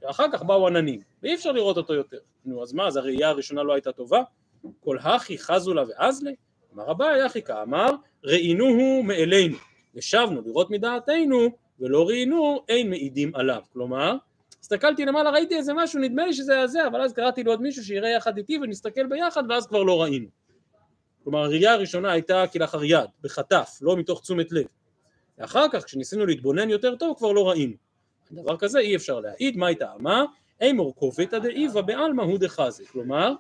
ואחר 0.02 0.26
כך 0.32 0.42
באו 0.42 0.66
עננים, 0.66 1.00
ואי 1.22 1.34
אפשר 1.34 1.52
לראות 1.52 1.76
אותו 1.76 1.94
יותר. 1.94 2.18
נו, 2.44 2.62
אז 2.62 2.72
מה, 2.72 2.86
אז 2.86 2.96
הראייה 2.96 3.28
הראשונה 3.28 3.62
לא 3.62 3.72
הייתה 3.72 3.92
טובה? 3.92 4.22
כל 4.80 4.98
הכי 5.00 5.38
חזו 5.38 5.74
לה 5.74 5.82
ואזלה? 5.88 6.30
אמר 6.74 6.90
אביי 6.90 7.26
אחי 7.26 7.42
כאמר, 7.42 7.90
ראינוהו 8.24 9.02
מאלינו, 9.02 9.56
ושבנו 9.94 10.42
לראות 10.46 10.70
מדעתנו, 10.70 11.48
ולא 11.80 12.08
ראינו, 12.08 12.64
אין 12.68 12.90
מעידים 12.90 13.34
עליו. 13.34 13.62
כלומר, 13.72 14.16
הסתכלתי 14.60 15.04
למעלה, 15.04 15.30
ראיתי 15.30 15.56
איזה 15.56 15.74
משהו, 15.74 16.00
נדמה 16.00 16.26
לי 16.26 16.32
שזה 16.32 16.52
היה 16.52 16.66
זה, 16.66 16.86
אבל 16.86 17.02
אז 17.02 17.12
קראתי 17.12 17.42
לעוד 17.42 17.62
מישהו 17.62 17.84
שיראה 17.84 18.10
יחד 18.10 18.36
איתי 18.36 18.58
ונסתכל 18.58 19.06
ביחד, 19.06 19.42
ואז 19.48 19.66
כבר 19.66 19.82
לא 19.82 20.02
ראינו. 20.02 20.26
כלומר, 21.24 21.38
הראייה 21.38 21.72
הראשונה 21.72 22.12
הייתה 22.12 22.44
כלאחר 22.52 22.84
יד, 22.84 23.10
בחטף, 23.22 23.78
לא 23.80 23.96
מתוך 23.96 24.20
תשומת 24.20 24.52
לב. 24.52 24.66
ואחר 25.38 25.66
כך, 25.72 25.84
כשניסינו 25.84 26.26
להתבונן 26.26 26.70
יותר 26.70 26.96
טוב, 26.96 27.16
כבר 27.18 27.32
לא 27.32 27.48
ראינו. 27.48 27.74
דבר 28.32 28.56
כזה 28.56 28.78
אי 28.78 28.96
אפשר 28.96 29.20
להעיד, 29.20 29.56
מה 29.56 29.66
הייתה 29.66 29.92
אמה? 30.00 30.24
אימור 30.60 30.94
קובתא 30.94 31.38
דאיבה 31.38 31.82
בעלמא 31.82 32.22
הוא 32.22 32.38
דחזי, 32.38 32.84
כלומר, 32.84 33.32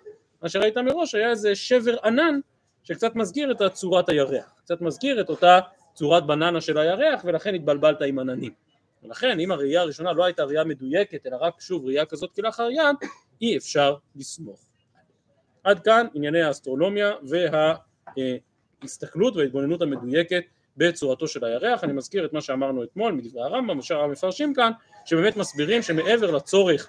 מה 0.42 0.48
שראית 0.48 0.76
מראש 0.76 1.14
היה 1.14 1.30
איזה 1.30 1.54
שבר 1.54 1.96
ענן 2.04 2.40
שקצת 2.84 3.14
מזכיר 3.16 3.52
את 3.52 3.72
צורת 3.72 4.08
הירח, 4.08 4.54
קצת 4.64 4.80
מזכיר 4.80 5.20
את 5.20 5.28
אותה 5.28 5.60
צורת 5.94 6.26
בננה 6.26 6.60
של 6.60 6.78
הירח 6.78 7.20
ולכן 7.24 7.54
התבלבלת 7.54 8.02
עם 8.02 8.18
עננים. 8.18 8.52
ולכן 9.02 9.40
אם 9.40 9.52
הראייה 9.52 9.80
הראשונה 9.80 10.12
לא 10.12 10.24
הייתה 10.24 10.44
ראייה 10.44 10.64
מדויקת 10.64 11.26
אלא 11.26 11.36
רק 11.40 11.60
שוב 11.60 11.86
ראייה 11.86 12.06
כזאת 12.06 12.34
כלאחר 12.34 12.68
יד 12.70 12.96
אי 13.42 13.56
אפשר 13.56 13.94
לסמוך. 14.16 14.66
עד 15.64 15.80
כאן 15.80 16.06
ענייני 16.14 16.42
האסטרונומיה 16.42 17.12
וההסתכלות 18.82 19.36
וההתבוננות 19.36 19.82
המדויקת 19.82 20.42
בצורתו 20.78 21.28
של 21.28 21.44
הירח, 21.44 21.84
אני 21.84 21.92
מזכיר 21.92 22.24
את 22.24 22.32
מה 22.32 22.40
שאמרנו 22.40 22.82
אתמול 22.82 23.12
מדברי 23.12 23.42
הרמב"ם 23.42 23.78
ושאר 23.78 24.00
המפרשים 24.00 24.54
כאן 24.54 24.72
שבאמת 25.04 25.36
מסבירים 25.36 25.82
שמעבר 25.82 26.30
לצורך 26.30 26.88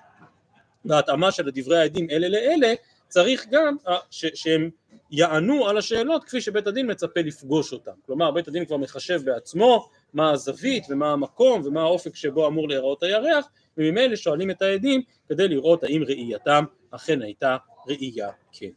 וההתאמה 0.86 1.32
של 1.32 1.50
דברי 1.54 1.78
העדים 1.78 2.10
אלה 2.10 2.30
לאלה 2.30 2.74
צריך 3.08 3.46
גם 3.52 3.76
אה, 3.88 3.98
ש- 4.10 4.26
שהם 4.34 4.70
יענו 5.12 5.68
על 5.68 5.78
השאלות 5.78 6.24
כפי 6.24 6.42
שבית 6.42 6.68
הדין 6.68 6.92
מצפה 6.92 7.20
לפגוש 7.20 7.74
אותם 7.74 7.92
כלומר 8.06 8.32
בית 8.32 8.48
הדין 8.48 8.66
כבר 8.66 8.78
מחשב 8.78 9.22
בעצמו 9.26 9.90
מה 10.14 10.32
הזווית 10.32 10.84
ומה 10.90 11.12
המקום 11.12 11.62
ומה 11.66 11.82
האופק 11.82 12.16
שבו 12.16 12.48
אמור 12.48 12.70
להיראות 12.70 13.04
הירח 13.04 13.50
וממילא 13.78 14.16
שואלים 14.16 14.52
את 14.52 14.62
העדים 14.62 15.02
כדי 15.30 15.48
לראות 15.48 15.84
האם 15.84 16.04
ראייתם 16.08 16.64
אכן 16.92 17.22
הייתה 17.22 17.58
ראייה 17.88 18.30
כן. 18.52 18.70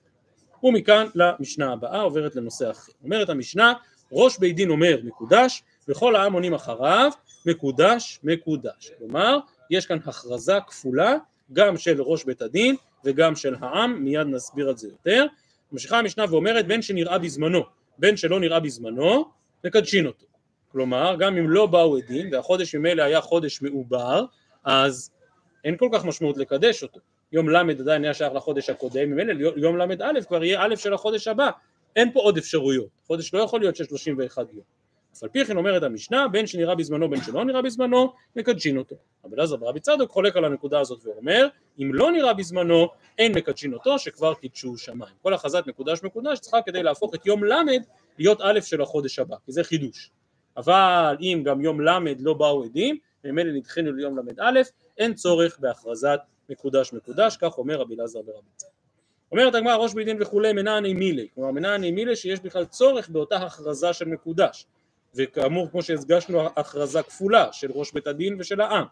ומכאן 0.63 1.07
למשנה 1.15 1.73
הבאה 1.73 2.01
עוברת 2.01 2.37
לנושא 2.37 2.71
אחר. 2.71 2.93
אומרת 3.05 3.29
המשנה 3.29 3.73
ראש 4.13 4.39
בית 4.39 4.57
דין 4.57 4.71
אומר 4.71 4.99
מקודש 5.05 5.63
וכל 5.89 6.17
העם 6.17 6.33
עונים 6.33 6.55
אחריו 6.55 7.11
מקודש 7.47 8.21
מקודש. 8.25 8.91
כלומר 8.99 9.39
יש 9.71 9.87
כאן 9.87 9.99
הכרזה 10.07 10.59
כפולה 10.67 11.17
גם 11.53 11.77
של 11.77 12.03
ראש 12.03 12.25
בית 12.25 12.43
הדין 12.43 12.77
וגם 13.05 13.37
של 13.37 13.55
העם 13.61 14.05
מיד 14.05 14.27
נסביר 14.27 14.69
על 14.69 14.77
זה 14.77 14.89
יותר. 14.89 15.27
ממשיכה 15.73 15.99
המשנה 15.99 16.25
ואומרת 16.31 16.67
בין 16.67 16.83
שנראה 16.83 17.19
בזמנו 17.19 17.63
בין 17.99 18.17
שלא 18.17 18.41
נראה 18.41 18.61
בזמנו 18.61 19.31
מקדשין 19.65 20.07
אותו. 20.07 20.27
כלומר 20.73 21.17
גם 21.19 21.37
אם 21.37 21.51
לא 21.51 21.67
באו 21.67 21.97
עדים 21.97 22.33
והחודש 22.33 22.75
ממילא 22.75 23.03
היה 23.03 23.21
חודש 23.21 23.63
מעובר 23.63 24.25
אז 24.65 25.11
אין 25.65 25.77
כל 25.77 25.89
כך 25.93 26.05
משמעות 26.05 26.37
לקדש 26.37 26.83
אותו 26.83 27.01
יום 27.33 27.49
ל' 27.49 27.71
עדיין 27.81 28.05
היה 28.05 28.15
שייך 28.15 28.33
לחודש 28.35 28.71
הקודם, 28.71 29.11
ממילא 29.11 29.53
יום 29.57 29.79
ל"א 29.79 30.21
כבר 30.29 30.45
יהיה 30.45 30.63
א' 30.63 30.77
של 30.77 30.95
החודש 30.95 31.29
הבא, 31.29 31.51
אין 31.97 32.13
פה 32.13 32.21
עוד 32.21 32.39
אפשרויות, 32.39 32.89
חודש 33.07 33.35
לא 33.35 33.41
יכול 33.41 33.61
להיות 33.61 33.77
של 33.77 33.85
31 33.85 34.47
יום. 34.53 34.65
אף 35.17 35.23
על 35.23 35.29
פי 35.29 35.45
כן 35.45 35.57
אומרת 35.57 35.83
המשנה, 35.83 36.29
בין 36.29 36.47
שנראה 36.47 36.75
בזמנו 36.75 37.11
בין 37.11 37.23
שלא 37.23 37.45
נראה 37.45 37.63
בזמנו, 37.63 38.13
מקדשין 38.37 38.79
אותו. 38.79 38.97
רבי 39.25 39.37
אלעזר 39.37 39.57
ברבי 39.57 39.81
צדוק 39.81 40.11
חולק 40.11 40.37
על 40.37 40.45
הנקודה 40.45 40.81
הזאת 40.81 41.07
ואומר, 41.07 41.49
אם 41.79 41.95
לא 41.95 42.11
נראה 42.11 42.35
בזמנו, 42.35 42.89
אין 43.19 43.33
מקדשין 43.37 43.75
אותו, 43.75 43.99
שכבר 43.99 44.35
קידשו 44.35 44.77
שמיים. 44.77 45.15
כל 45.23 45.35
הכרזת 45.35 45.65
מקודש 45.67 46.03
מקודש 46.03 46.39
צריכה 46.39 46.63
כדי 46.67 46.83
להפוך 46.83 47.15
את 47.15 47.27
יום 47.27 47.45
ל' 47.45 47.55
להיות 48.19 48.41
א' 48.41 48.61
של 48.61 48.83
החודש 48.83 49.19
הבא, 49.19 49.37
כי 49.47 49.53
זה 49.53 49.65
חידוש. 49.65 50.11
אבל 50.57 51.17
אם 51.21 51.43
גם 51.45 51.61
יום 51.61 51.81
ל' 51.81 51.99
לא 52.19 52.35
באו 52.35 52.65
עדים, 52.65 52.99
ממילא 53.25 53.53
נדחינו 53.53 53.93
ליום 53.93 54.19
ל"א, 54.19 54.61
אין 54.99 55.15
צורך 55.15 55.59
בהכרזת 55.59 56.21
מקודש 56.49 56.93
מקודש, 56.93 57.37
כך 57.37 57.59
אומר 57.59 57.81
רבי 57.81 57.95
אלעזר 57.95 58.23
ברבי 58.23 58.49
צדוק. 58.57 58.72
אומרת 59.33 59.55
הגמרא 59.55 59.75
ראש 59.75 59.95
בית 59.95 60.07
דין 60.07 60.23
וכולי 60.23 60.53
מנעני 60.53 60.95
מילי, 60.95 61.29
כלומר 61.35 61.51
מנעני 61.51 61.91
מילי 61.91 62.17
שיש 62.17 62.41
בכלל 62.41 62.65
צורך 62.65 63.09
באותה 63.09 63.37
הכרזה 63.37 63.93
של 63.93 64.05
מקודש, 64.05 64.67
וכאמור 65.15 65.71
כמו 65.71 65.83
שהדגשנו 65.83 66.47
הכרזה 66.57 67.03
כפולה 67.03 67.53
של 67.53 67.71
ראש 67.71 67.93
בית 67.93 68.07
הדין 68.07 68.37
ושל 68.39 68.61
העם. 68.61 68.85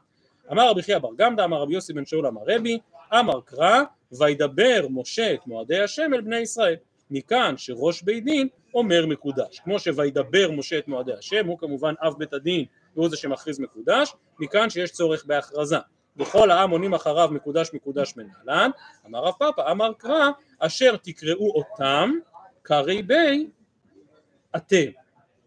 אמר 0.52 0.70
רבי 0.70 0.82
חייא 0.82 0.98
בר 0.98 1.08
גמדא, 1.16 1.44
אמר 1.44 1.62
רבי 1.62 1.74
יוסי 1.74 1.92
בן 1.92 2.06
שאול 2.06 2.26
אמר 2.26 2.40
רבי, 2.46 2.78
אמר 3.14 3.40
קרא, 3.40 3.82
וידבר 4.12 4.86
משה 4.90 5.34
את 5.34 5.46
מועדי 5.46 5.80
השם 5.80 6.14
אל 6.14 6.20
בני 6.20 6.38
ישראל. 6.38 6.76
מכאן 7.10 7.54
שראש 7.56 8.02
בית 8.02 8.24
דין 8.24 8.48
אומר 8.74 9.06
מקודש. 9.06 9.60
כמו 9.64 9.78
שוידבר 9.78 10.50
משה 10.50 10.78
את 10.78 10.88
מועדי 10.88 11.12
השם, 11.12 11.46
הוא 11.46 11.58
כמובן 11.58 11.94
אב 12.02 12.14
בית 12.18 12.32
הדין 12.32 12.64
והוא 12.96 13.08
זה 13.08 13.16
שמכריז 13.16 13.60
מקודש, 13.60 14.12
מכאן 14.38 14.70
שיש 14.70 14.90
צורך 14.90 15.24
בהכרזה. 15.24 15.78
וכל 16.20 16.50
העם 16.50 16.70
עונים 16.70 16.94
אחריו 16.94 17.28
מקודש 17.32 17.70
מקודש 17.74 18.14
מנהלן, 18.16 18.70
אמר 19.06 19.18
רב 19.18 19.34
פאפא, 19.38 19.70
אמר 19.70 19.92
קרא, 19.98 20.30
אשר 20.58 20.96
תקראו 20.96 21.50
אותם 21.50 22.10
קרי 22.62 23.02
בי 23.02 23.46
אתם. 24.56 24.90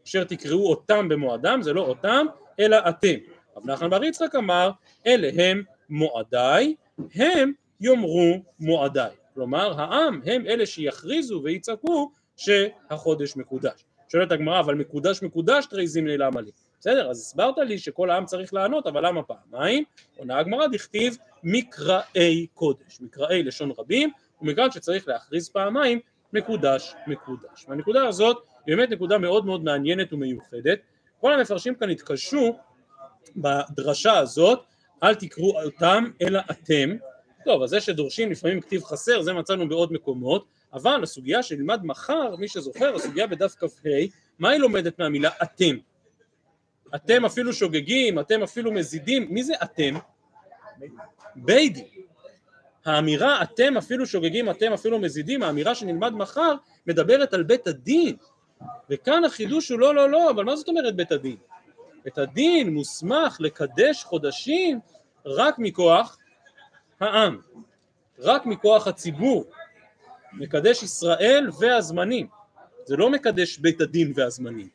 אשר 0.06 0.24
תקראו 0.24 0.70
אותם 0.70 1.10
במועדם, 1.10 1.62
זה 1.62 1.74
לא 1.74 1.82
אותם, 1.82 2.26
אלא 2.60 2.78
אתם. 2.90 3.16
רב 3.58 3.70
נחמן 3.70 3.90
בר 3.90 4.04
יצחק 4.04 4.36
אמר, 4.36 4.72
אלה 5.08 5.30
הם 5.44 5.64
מועדיי, 5.90 6.76
הם 7.16 7.52
יאמרו 7.82 8.44
מועדיי. 8.60 9.12
כלומר, 9.34 9.82
העם 9.82 10.22
הם 10.26 10.46
אלה 10.48 10.66
שיכריזו 10.66 11.42
ויצעקו 11.44 12.12
שהחודש 12.38 13.38
מקודש. 13.38 13.86
שואלת 14.10 14.32
הגמרא, 14.32 14.60
אבל 14.60 14.76
מקודש 14.76 15.24
מקודש 15.24 15.66
תרי 15.66 15.88
זימני 15.88 16.18
למה 16.18 16.42
לי? 16.42 16.52
בסדר, 16.84 17.10
אז 17.10 17.20
הסברת 17.20 17.58
לי 17.58 17.78
שכל 17.78 18.10
העם 18.10 18.26
צריך 18.26 18.54
לענות, 18.54 18.88
אבל 18.88 19.08
למה 19.08 19.24
פעמיים? 19.24 19.84
עונה 20.18 20.38
הגמרא 20.40 20.68
דכתיב 20.68 21.18
מקראי 21.44 22.48
קודש, 22.54 23.02
מקראי 23.02 23.44
לשון 23.44 23.72
רבים, 23.78 24.12
ומכאן 24.42 24.72
שצריך 24.72 25.08
להכריז 25.08 25.50
פעמיים 25.50 26.00
מקודש 26.34 26.94
מקודש. 27.08 27.66
והנקודה 27.68 28.08
הזאת 28.08 28.38
היא 28.66 28.76
באמת 28.76 28.90
נקודה 28.90 29.18
מאוד 29.18 29.46
מאוד 29.46 29.64
מעניינת 29.64 30.14
ומיוחדת. 30.14 30.80
כל 31.22 31.34
המפרשים 31.34 31.76
כאן 31.76 31.90
התקשו 31.90 32.58
בדרשה 33.36 34.18
הזאת, 34.18 34.64
אל 35.04 35.16
תקראו 35.16 35.64
אותם 35.64 36.04
אלא 36.22 36.40
אתם. 36.52 36.96
טוב, 37.46 37.64
אז 37.64 37.70
זה 37.70 37.82
שדורשים 37.82 38.32
לפעמים 38.32 38.62
כתיב 38.62 38.84
חסר, 38.84 39.22
זה 39.22 39.34
מצאנו 39.34 39.70
בעוד 39.70 39.94
מקומות, 39.94 40.46
אבל 40.74 41.04
הסוגיה 41.04 41.44
שנלמד 41.44 41.86
מחר, 41.86 42.36
מי 42.36 42.48
זוכר, 42.48 42.96
הסוגיה 42.96 43.28
בדף 43.28 43.56
כ"ה, 43.60 43.90
מה 44.40 44.50
היא 44.50 44.60
לומדת 44.60 45.00
מהמילה 45.00 45.30
אתם? 45.44 45.76
אתם 46.96 47.26
אפילו 47.26 47.54
שוגגים, 47.54 48.20
אתם 48.20 48.44
אפילו 48.44 48.72
מזידים, 48.72 49.28
מי 49.30 49.44
זה 49.44 49.54
אתם? 49.64 49.94
בית 51.36 51.74
דין. 51.74 51.86
האמירה 52.86 53.42
אתם 53.42 53.78
אפילו 53.78 54.06
שוגגים, 54.06 54.50
אתם 54.50 54.74
אפילו 54.74 55.00
מזידים, 55.00 55.44
האמירה 55.44 55.76
שנלמד 55.76 56.14
מחר 56.14 56.56
מדברת 56.88 57.34
על 57.34 57.44
בית 57.44 57.68
הדין. 57.68 58.16
וכאן 58.90 59.24
החידוש 59.24 59.70
הוא 59.70 59.80
לא 59.80 59.96
לא 59.96 60.10
לא, 60.10 60.30
אבל 60.30 60.44
מה 60.44 60.56
זאת 60.56 60.68
אומרת 60.68 60.96
בית 60.96 61.12
הדין? 61.12 61.38
בית 62.04 62.18
הדין 62.18 62.74
מוסמך 62.74 63.38
לקדש 63.40 64.04
חודשים 64.04 64.80
רק 65.26 65.60
מכוח 65.60 66.18
העם, 67.00 67.42
רק 68.20 68.46
מכוח 68.46 68.88
הציבור, 68.88 69.46
מקדש 70.34 70.84
ישראל 70.84 71.50
והזמנים, 71.60 72.28
זה 72.86 72.98
לא 72.98 73.10
מקדש 73.10 73.58
בית 73.58 73.82
הדין 73.82 74.14
והזמנים, 74.16 74.70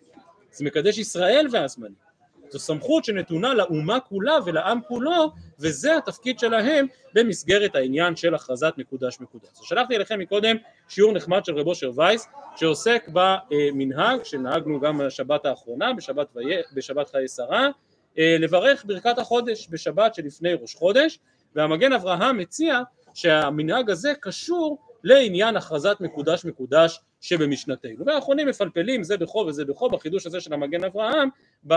זה 0.53 0.65
מקדש 0.65 0.99
ישראל 0.99 1.49
והזמנים. 1.53 2.08
זו 2.51 2.59
סמכות 2.59 3.05
שנתונה 3.05 3.55
לאומה 3.55 4.01
כולה 4.01 4.39
ולעם 4.45 4.81
כולו 4.89 5.33
וזה 5.59 5.97
התפקיד 5.97 6.39
שלהם 6.39 6.87
במסגרת 7.15 7.75
העניין 7.75 8.17
של 8.17 8.35
הכרזת 8.35 8.75
מקודש 8.77 9.21
מקודש. 9.21 9.49
אז 9.53 9.61
שלחתי 9.63 9.97
אליכם 9.97 10.19
מקודם 10.19 10.57
שיעור 10.89 11.13
נחמד 11.13 11.45
של 11.45 11.59
רב 11.59 11.67
אושר 11.67 11.91
וייס 11.95 12.29
שעוסק 12.57 13.09
במנהג 13.13 14.25
שנהגנו 14.25 14.81
גם 14.81 14.99
בשבת 14.99 15.47
האחרונה 15.47 15.93
בשבת, 15.93 16.27
וי... 16.37 16.45
בשבת 16.75 17.11
חיי 17.11 17.29
שרה 17.29 17.69
לברך 18.17 18.85
ברכת 18.85 19.19
החודש 19.19 19.69
בשבת 19.71 20.15
שלפני 20.15 20.55
ראש 20.55 20.75
חודש 20.75 21.19
והמגן 21.55 21.93
אברהם 21.93 22.39
מציע 22.39 22.81
שהמנהג 23.15 23.91
הזה 23.91 24.13
קשור 24.21 24.79
לעניין 25.05 25.57
הכרזת 25.57 25.97
מקודש 26.01 26.45
מקודש 26.45 27.01
שבמשנתנו. 27.21 28.07
והאחרונים 28.07 28.49
מפלפלים 28.49 29.03
זה 29.03 29.17
בכו 29.17 29.39
וזה 29.39 29.65
בכו 29.65 29.91
בחידוש 29.91 30.27
הזה 30.27 30.41
של 30.41 30.53
המגן 30.53 30.85
אברהם, 30.85 31.29
ב, 31.67 31.75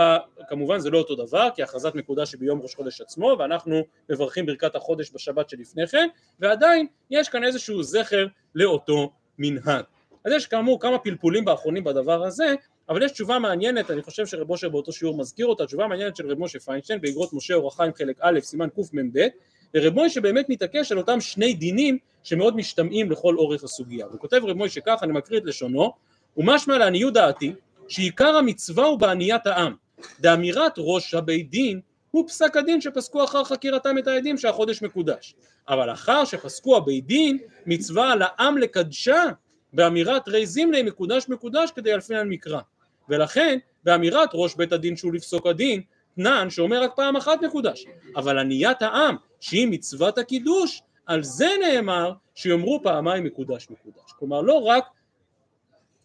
כמובן 0.48 0.78
זה 0.78 0.90
לא 0.90 0.98
אותו 0.98 1.14
דבר 1.14 1.48
כי 1.54 1.62
הכרזת 1.62 1.94
מקודש 1.94 2.32
היא 2.32 2.40
ביום 2.40 2.60
ראש 2.62 2.74
חודש 2.74 3.00
עצמו 3.00 3.36
ואנחנו 3.38 3.82
מברכים 4.10 4.46
ברכת 4.46 4.76
החודש 4.76 5.10
בשבת 5.14 5.48
שלפני 5.48 5.86
כן 5.86 6.08
ועדיין 6.40 6.86
יש 7.10 7.28
כאן 7.28 7.44
איזשהו 7.44 7.82
זכר 7.82 8.26
לאותו 8.54 9.12
מנהג. 9.38 9.84
אז 10.24 10.32
יש 10.32 10.46
כאמור 10.46 10.80
כמה 10.80 10.98
פלפולים 10.98 11.44
באחרונים 11.44 11.84
בדבר 11.84 12.24
הזה 12.24 12.54
אבל 12.88 13.02
יש 13.02 13.12
תשובה 13.12 13.38
מעניינת, 13.38 13.90
אני 13.90 14.02
חושב 14.02 14.26
שרב 14.26 14.52
משה 14.52 14.68
באותו 14.68 14.92
שיעור 14.92 15.18
מזכיר 15.18 15.46
אותה, 15.46 15.66
תשובה 15.66 15.86
מעניינת 15.86 16.16
של 16.16 16.30
רב 16.30 16.38
משה 16.38 16.58
פיינשטיין 16.58 17.00
באגרות 17.00 17.32
משה 17.32 17.54
אור 17.54 17.68
החיים 17.68 17.92
חלק 17.94 18.16
א' 18.20 18.40
סימן 18.40 18.68
קמ"ב 18.68 19.26
ורב 19.74 19.94
מוישה 19.94 20.20
באמת 20.20 20.48
מתעקש 20.48 20.92
על 20.92 20.98
אותם 20.98 21.20
שני 21.20 21.54
דינים 21.54 21.98
שמאוד 22.22 22.56
משתמעים 22.56 23.10
לכל 23.10 23.36
אורך 23.36 23.64
הסוגיה. 23.64 24.06
הוא 24.06 24.20
כותב 24.20 24.40
רב 24.44 24.56
מוישה 24.56 24.80
כך, 24.86 25.02
אני 25.02 25.12
מקריא 25.12 25.38
את 25.38 25.44
לשונו, 25.44 25.92
ומשמע 26.36 26.78
לעניות 26.78 27.14
דעתי 27.14 27.52
שעיקר 27.88 28.36
המצווה 28.36 28.84
הוא 28.84 28.98
בעניית 28.98 29.46
העם, 29.46 29.74
דאמירת 30.20 30.72
ראש 30.78 31.14
הבית 31.14 31.50
דין 31.50 31.80
הוא 32.10 32.28
פסק 32.28 32.56
הדין 32.56 32.80
שפסקו 32.80 33.24
אחר 33.24 33.44
חקירתם 33.44 33.98
את 33.98 34.06
העדים 34.06 34.38
שהחודש 34.38 34.82
מקודש. 34.82 35.34
אבל 35.68 35.92
אחר 35.92 36.24
שפסקו 36.24 36.76
הבית 36.76 37.06
דין 37.06 37.38
מצווה 37.66 38.12
על 38.12 38.22
העם 38.22 38.58
לקדשה 38.58 39.24
באמירת 39.72 40.28
רי 40.28 40.46
זימני 40.46 40.82
מקודש 40.82 41.28
מקודש 41.28 41.70
כדי 41.70 41.94
אלפינן 41.94 42.28
מקרא. 42.28 42.60
ולכן 43.08 43.58
באמירת 43.84 44.28
ראש 44.32 44.54
בית 44.54 44.72
הדין 44.72 44.96
שהוא 44.96 45.12
לפסוק 45.12 45.46
הדין 45.46 45.82
תנן 46.16 46.50
שאומר 46.50 46.82
רק 46.82 46.92
פעם 46.96 47.16
אחת 47.16 47.42
מקודש. 47.42 47.86
אבל 48.16 48.38
עניית 48.38 48.82
העם 48.82 49.16
שהיא 49.40 49.68
מצוות 49.70 50.18
הקידוש, 50.18 50.82
על 51.06 51.22
זה 51.22 51.48
נאמר 51.60 52.12
שיאמרו 52.34 52.80
פעמיים 52.82 53.24
מקודש 53.24 53.68
מקודש. 53.70 54.12
כלומר 54.18 54.40
לא 54.40 54.62
רק 54.62 54.84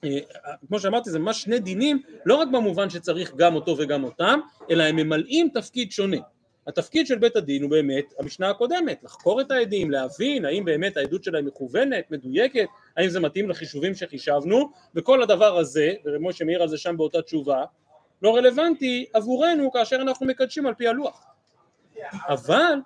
אה, 0.04 0.20
כמו 0.68 0.80
שאמרתי 0.80 1.10
זה 1.10 1.20
ממש 1.20 1.42
שני 1.42 1.60
דינים 1.60 2.02
לא 2.26 2.36
רק 2.36 2.48
במובן 2.48 2.90
שצריך 2.90 3.36
גם 3.36 3.56
אותו 3.56 3.76
וגם 3.78 4.04
אותם 4.04 4.40
אלא 4.72 4.84
הם 4.84 4.96
ממלאים 4.96 5.50
תפקיד 5.54 5.92
שונה 5.92 6.18
התפקיד 6.68 7.08
של 7.08 7.18
בית 7.18 7.36
הדין 7.36 7.64
הוא 7.64 7.72
באמת 7.72 8.14
המשנה 8.20 8.50
הקודמת 8.50 9.04
לחקור 9.04 9.42
את 9.42 9.52
העדים 9.52 9.92
להבין 9.92 10.46
האם 10.46 10.66
באמת 10.66 10.98
העדות 10.98 11.24
שלהם 11.24 11.46
מכוונת 11.46 12.12
מדויקת 12.12 12.68
האם 12.98 13.10
זה 13.10 13.20
מתאים 13.20 13.50
לחישובים 13.50 13.96
שחישבנו 13.96 14.72
וכל 14.96 15.24
הדבר 15.24 15.58
הזה 15.58 15.94
ורב 16.06 16.22
משה 16.22 16.46
מעיר 16.46 16.62
על 16.62 16.68
זה 16.68 16.78
שם 16.78 16.98
באותה 16.98 17.22
תשובה 17.22 17.64
לא 18.22 18.36
רלוונטי 18.36 19.06
עבורנו 19.14 19.72
כאשר 19.72 19.96
אנחנו 19.96 20.26
מקדשים 20.26 20.66
על 20.66 20.74
פי 20.74 20.88
הלוח. 20.88 21.24
אבל 22.14 22.80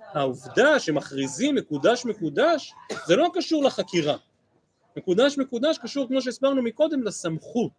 העובדה 0.00 0.78
שמכריזים 0.78 1.54
מקודש 1.54 2.04
מקודש 2.04 2.72
זה 3.06 3.16
לא 3.16 3.30
קשור 3.34 3.64
לחקירה. 3.64 4.16
מקודש 4.96 5.38
מקודש 5.38 5.78
קשור 5.78 6.08
כמו 6.08 6.22
שהסברנו 6.22 6.62
מקודם 6.62 7.02
לסמכות. 7.02 7.72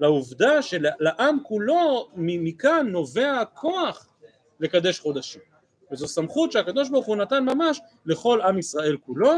לעובדה 0.00 0.62
שלעם 0.62 1.38
כולו 1.42 2.08
מכאן 2.16 2.86
נובע 2.88 3.40
הכוח 3.40 4.08
לקדש 4.60 5.00
חודשים. 5.00 5.42
וזו 5.92 6.08
סמכות 6.08 6.52
שהקדוש 6.52 6.88
ברוך 6.88 7.06
הוא 7.06 7.16
נתן 7.16 7.44
ממש 7.44 7.80
לכל 8.06 8.40
עם 8.40 8.58
ישראל 8.58 8.96
כולו 8.96 9.32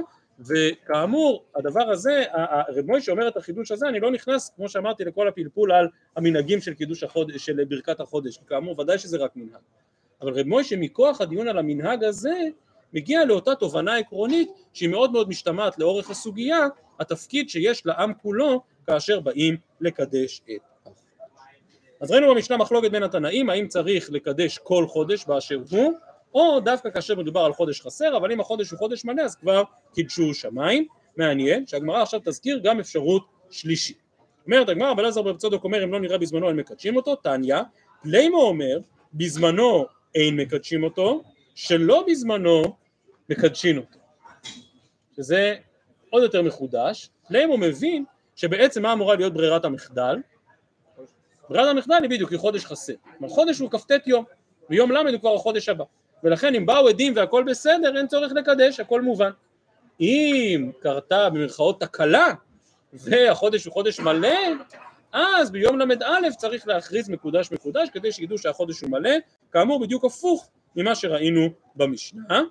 וכאמור 0.48 1.44
הדבר 1.56 1.90
הזה 1.90 2.24
רב 2.68 2.86
מוישה 2.86 3.12
אומר 3.12 3.28
את 3.28 3.36
החידוש 3.36 3.70
הזה 3.70 3.88
אני 3.88 4.00
לא 4.00 4.10
נכנס 4.10 4.52
כמו 4.56 4.68
שאמרתי 4.68 5.04
לכל 5.04 5.28
הפלפול 5.28 5.72
על 5.72 5.88
המנהגים 6.16 6.60
של 6.60 6.74
קידוש 6.74 7.02
החודש 7.02 7.46
של 7.46 7.64
ברכת 7.64 8.00
החודש 8.00 8.38
כאמור 8.46 8.80
ודאי 8.80 8.98
שזה 8.98 9.16
רק 9.16 9.30
מנהג 9.36 9.60
אבל 10.20 10.32
רב 10.32 10.46
מוישה 10.46 10.76
מכוח 10.76 11.20
הדיון 11.20 11.48
על 11.48 11.58
המנהג 11.58 12.04
הזה 12.04 12.34
מגיע 12.92 13.24
לאותה 13.24 13.54
תובנה 13.54 13.96
עקרונית 13.96 14.50
שהיא 14.72 14.88
מאוד 14.88 15.12
מאוד 15.12 15.28
משתמעת 15.28 15.78
לאורך 15.78 16.10
הסוגיה 16.10 16.66
התפקיד 17.00 17.48
שיש 17.48 17.86
לעם 17.86 18.12
כולו 18.22 18.62
כאשר 18.86 19.20
באים 19.20 19.56
לקדש 19.80 20.40
את 20.44 20.60
החודש. 20.86 21.00
אז 22.00 22.10
ראינו 22.10 22.34
במשנה 22.34 22.56
מחלוקת 22.56 22.90
בין 22.90 23.02
התנאים 23.02 23.50
האם 23.50 23.68
צריך 23.68 24.10
לקדש 24.12 24.58
כל 24.58 24.86
חודש 24.86 25.24
באשר 25.24 25.60
הוא 25.70 25.92
או 26.34 26.60
דווקא 26.60 26.90
כאשר 26.90 27.14
מדובר 27.14 27.40
על 27.40 27.52
חודש 27.52 27.80
חסר 27.80 28.16
אבל 28.16 28.32
אם 28.32 28.40
החודש 28.40 28.70
הוא 28.70 28.78
חודש 28.78 29.04
מלא 29.04 29.22
אז 29.22 29.36
כבר 29.36 29.62
קידשו 29.94 30.34
שמיים. 30.34 30.86
מעניין 31.16 31.66
שהגמרא 31.66 32.02
עכשיו 32.02 32.20
תזכיר 32.24 32.60
גם 32.64 32.80
אפשרות 32.80 33.26
שלישית. 33.50 33.98
אומרת 34.46 34.68
הגמרא 34.68 34.92
אבל 34.92 35.06
עזר 35.06 35.22
ברב 35.22 35.36
צודק 35.36 35.64
אומר 35.64 35.84
אם 35.84 35.92
לא 35.92 36.00
נראה 36.00 36.18
בזמנו 36.18 36.48
הם 36.48 36.56
מקדשים 36.56 36.96
אותו. 36.96 37.16
תניא 37.16 37.56
לימו 38.04 38.42
אומר 38.42 38.78
בזמנו 39.14 39.84
אין 40.14 40.36
מקדשים 40.36 40.84
אותו 40.84 41.22
שלא 41.54 42.04
בזמנו 42.08 42.62
מקדשים 43.28 43.78
אותו? 43.78 43.98
שזה 45.16 45.54
עוד 46.10 46.22
יותר 46.22 46.42
מחודש. 46.42 47.10
לימו 47.30 47.58
מבין 47.58 48.04
שבעצם 48.36 48.82
מה 48.82 48.92
אמורה 48.92 49.16
להיות 49.16 49.34
ברירת 49.34 49.64
המחדל? 49.64 50.16
ברירת 51.48 51.68
המחדל 51.68 51.94
היא 52.02 52.10
בדיוק 52.10 52.30
היא 52.30 52.38
חודש 52.38 52.64
חסר. 52.64 52.92
חודש 53.28 53.58
הוא 53.58 53.70
כ"ט 53.70 54.06
יום 54.06 54.24
ויום 54.70 54.92
ל' 54.92 54.96
הוא 54.96 55.20
כבר 55.20 55.34
החודש 55.34 55.68
הבא 55.68 55.84
ולכן 56.24 56.54
אם 56.54 56.66
באו 56.66 56.88
עדים 56.88 57.12
והכל 57.16 57.44
בסדר 57.46 57.96
אין 57.96 58.06
צורך 58.06 58.32
לקדש 58.32 58.80
הכל 58.80 59.00
מובן. 59.00 59.30
אם 60.00 60.70
קרתה 60.80 61.30
במרכאות 61.30 61.80
תקלה 61.80 62.26
והחודש 62.92 63.64
הוא 63.64 63.72
חודש 63.72 64.00
מלא 64.00 64.38
אז 65.12 65.50
ביום 65.50 65.78
ל"א 65.78 66.30
צריך 66.38 66.68
להכריז 66.68 67.08
מקודש 67.08 67.52
מקודש 67.52 67.88
כדי 67.92 68.12
שידעו 68.12 68.38
שהחודש 68.38 68.80
הוא 68.80 68.90
מלא. 68.90 69.10
כאמור 69.52 69.80
בדיוק 69.80 70.04
הפוך 70.04 70.48
ממה 70.76 70.94
שראינו 70.94 71.48
במשנה. 71.76 72.42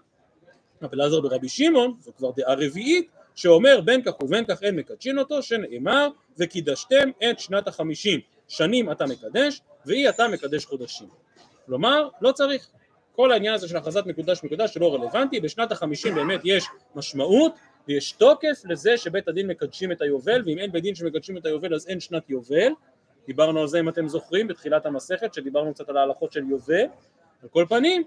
אבל 0.82 1.02
עזר 1.02 1.22
ברבי 1.22 1.50
שמעון 1.50 1.96
זו 2.00 2.12
כבר 2.18 2.32
דעה 2.36 2.54
רביעית 2.54 3.10
שאומר 3.36 3.82
בין 3.82 4.02
כך 4.04 4.22
ובין 4.22 4.46
כך 4.46 4.64
אין 4.64 4.76
מקדשין 4.76 5.20
אותו 5.20 5.44
שנאמר 5.44 6.10
וקידשתם 6.38 7.10
את 7.30 7.40
שנת 7.40 7.68
החמישים. 7.68 8.20
שנים 8.48 8.92
אתה 8.92 9.06
מקדש 9.06 9.62
ואי 9.86 10.10
אתה 10.10 10.28
מקדש 10.28 10.66
חודשים. 10.66 11.08
כלומר 11.66 12.10
לא 12.22 12.32
צריך 12.32 12.70
כל 13.16 13.32
העניין 13.32 13.54
הזה 13.54 13.68
של 13.68 13.78
הכרזת 13.78 14.06
מקודש 14.06 14.44
מקודש 14.44 14.74
שלא 14.74 14.94
רלוונטי 14.94 15.40
בשנת 15.40 15.72
החמישים 15.72 16.16
באמת 16.16 16.42
יש 16.44 16.66
משמעות 16.96 17.56
ויש 17.88 18.12
תוקף 18.12 18.62
לזה 18.66 18.98
שבית 18.98 19.28
הדין 19.28 19.48
מקדשים 19.48 19.92
את 19.92 20.02
היובל 20.02 20.44
ואם 20.46 20.60
אין 20.60 20.72
בית 20.72 20.84
דין 20.84 20.96
שמקדשים 20.96 21.38
את 21.38 21.46
היובל 21.46 21.74
אז 21.76 21.88
אין 21.88 22.00
שנת 22.00 22.30
יובל. 22.30 22.72
דיברנו 23.28 23.62
על 23.62 23.68
זה 23.68 23.80
אם 23.80 23.90
אתם 23.90 24.08
זוכרים 24.08 24.48
בתחילת 24.48 24.86
המסכת 24.86 25.34
שדיברנו 25.34 25.74
קצת 25.74 25.90
על 25.90 25.98
ההלכות 25.98 26.32
של 26.32 26.44
יובל. 26.50 26.86
על 27.44 27.50
כל 27.50 27.66
פנים 27.70 28.04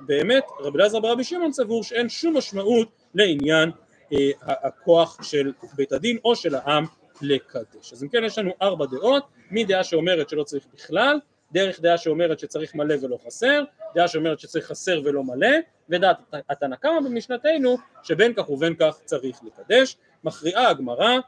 באמת 0.00 0.44
רבי 0.60 0.78
אלעזר 0.78 1.00
ברבי 1.00 1.24
שמעון 1.24 1.52
סבור 1.52 1.84
שאין 1.84 2.08
שום 2.08 2.36
משמעות 2.36 2.88
לעניין 3.14 3.70
אה, 4.12 4.30
הכוח 4.40 5.22
של 5.22 5.52
בית 5.76 5.92
הדין 5.92 6.18
או 6.24 6.36
של 6.36 6.54
העם 6.54 6.84
לקדש. 7.22 7.92
אז 7.92 8.04
אם 8.04 8.08
כן 8.08 8.24
יש 8.24 8.38
לנו 8.38 8.50
ארבע 8.62 8.86
דעות. 8.86 9.24
מדעה 9.50 9.84
שאומרת 9.84 10.28
שלא 10.28 10.42
צריך 10.42 10.66
בכלל 10.74 11.18
דרך 11.52 11.80
דעה 11.80 11.98
שאומרת 11.98 12.38
שצריך 12.38 12.74
מלא 12.74 12.94
ולא 13.02 13.18
חסר, 13.26 13.64
דעה 13.94 14.08
שאומרת 14.08 14.38
שצריך 14.38 14.66
חסר 14.66 15.00
ולא 15.04 15.24
מלא, 15.24 15.48
ודעת 15.88 16.16
התנא 16.48 16.76
קמא 16.76 17.00
במשנתנו 17.00 17.76
שבין 18.02 18.34
כך 18.34 18.50
ובין 18.50 18.74
כך 18.74 19.00
צריך 19.04 19.40
לקדש, 19.44 19.96
מכריעה 20.24 20.68
הגמרא, 20.68 21.18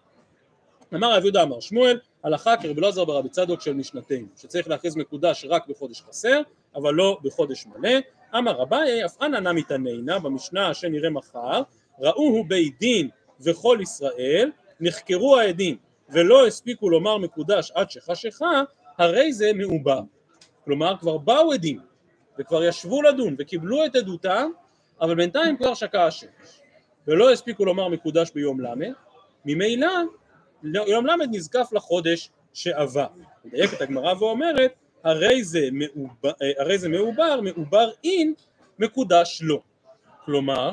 אמר 0.95 1.17
רב 1.17 1.23
יהודה 1.23 1.43
אמר 1.43 1.61
שמואל, 1.61 1.99
הלכה 2.25 2.57
כרבי 2.57 2.81
אלעזר 2.81 3.05
ברבי 3.05 3.29
צדוק 3.29 3.61
של 3.61 3.75
משנתנו, 3.75 4.27
שצריך 4.37 4.69
להכריז 4.69 4.97
מקודש 4.97 5.47
רק 5.49 5.67
בחודש 5.69 6.03
חסר, 6.03 6.43
אבל 6.75 6.95
לא 6.95 7.19
בחודש 7.23 7.67
מלא, 7.67 7.91
אמר 8.39 8.53
רביי 8.53 9.05
אף 9.05 9.23
אנא 9.23 9.39
נמי 9.39 9.63
תנינא 9.63 10.19
במשנה 10.19 10.75
שנראה 10.75 11.11
מחר, 11.11 11.63
ראוהו 12.01 12.45
בית 12.45 12.79
דין 12.79 13.09
וכל 13.41 13.79
ישראל, 13.83 14.51
נחקרו 14.81 15.37
העדים 15.39 15.77
ולא 16.09 16.47
הספיקו 16.47 16.91
לומר 16.91 17.19
מקודש 17.19 17.71
עד 17.75 17.91
שחשיכה 17.91 18.63
הרי 18.99 19.33
זה 19.33 19.53
מעובר. 19.55 20.01
כלומר 20.65 20.97
כבר 21.01 21.19
באו 21.19 21.53
עדים 21.53 21.81
וכבר 22.39 22.65
ישבו 22.65 23.03
לדון 23.03 23.37
וקיבלו 23.39 23.85
את 23.85 23.97
עדותם 23.97 24.51
אבל 25.01 25.15
בינתיים 25.15 25.57
כבר 25.57 25.75
שקע 25.75 26.05
השמש 26.05 26.61
ולא 27.07 27.33
הספיקו 27.33 27.65
לומר 27.65 27.89
מקודש 27.89 28.31
ביום 28.35 28.61
ל' 28.61 28.67
ממילא 29.45 29.93
יום 30.65 31.07
ל' 31.07 31.13
נזקף 31.31 31.69
לחודש 31.73 32.31
שעבר. 32.55 33.07
מדייקת 33.45 33.81
הגמרא 33.81 34.15
ואומרת 34.19 34.73
הרי 35.05 35.45
זה 35.45 35.69
מעובר, 35.73 36.31
הרי 36.59 36.79
זה 36.79 36.89
מעובר, 36.89 37.41
מעובר 37.41 37.91
אין 38.05 38.35
מקודש 38.79 39.41
לא. 39.45 39.61
כלומר 40.25 40.73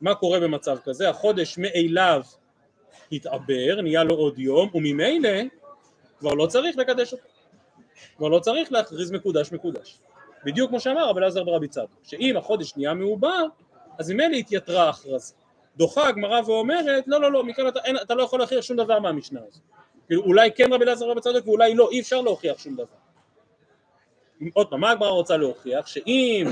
מה 0.00 0.14
קורה 0.14 0.40
במצב 0.40 0.78
כזה? 0.84 1.08
החודש 1.08 1.58
מאליו 1.58 2.22
התעבר, 3.12 3.80
נהיה 3.82 4.04
לו 4.04 4.14
עוד 4.14 4.38
יום 4.38 4.70
וממילא 4.74 5.28
כבר 6.18 6.34
לא 6.34 6.46
צריך 6.46 6.76
לקדש 6.76 7.12
אותו 7.12 7.37
כבר 8.16 8.28
לא 8.28 8.38
צריך 8.38 8.72
להכריז 8.72 9.10
מקודש 9.10 9.52
מקודש. 9.52 9.98
בדיוק 10.44 10.70
כמו 10.70 10.80
שאמר 10.80 11.08
רבי 11.08 11.20
אלעזר 11.20 11.44
ברבי 11.44 11.68
צדוק, 11.68 11.90
שאם 12.02 12.36
החודש 12.36 12.76
נהיה 12.76 12.94
מעובר, 12.94 13.44
אז 13.98 14.10
ממילא 14.10 14.36
התייתרה 14.36 14.84
ההכרזה. 14.84 15.34
דוחה 15.76 16.08
הגמרא 16.08 16.40
ואומרת, 16.46 17.04
לא 17.06 17.20
לא 17.20 17.32
לא, 17.32 17.44
מכאן 17.44 17.68
אתה, 17.68 17.80
אין, 17.84 17.96
אתה 17.96 18.14
לא 18.14 18.22
יכול 18.22 18.38
להוכיח 18.38 18.60
שום 18.60 18.76
דבר 18.76 18.98
מהמשנה 18.98 19.40
הזאת. 19.48 19.62
כאילו 20.06 20.22
אולי 20.22 20.50
כן 20.52 20.72
רבי 20.72 20.84
אלעזר 20.84 21.06
ברבי 21.06 21.20
צדוק 21.20 21.46
ואולי 21.46 21.74
לא, 21.74 21.90
אי 21.90 22.00
אפשר 22.00 22.20
להוכיח 22.20 22.58
שום 22.58 22.74
דבר. 22.74 22.84
עוד 24.52 24.70
פעם, 24.70 24.80
מה 24.80 24.90
הגמרא 24.90 25.08
רוצה 25.08 25.36
להוכיח? 25.36 25.86
שאם 25.86 26.46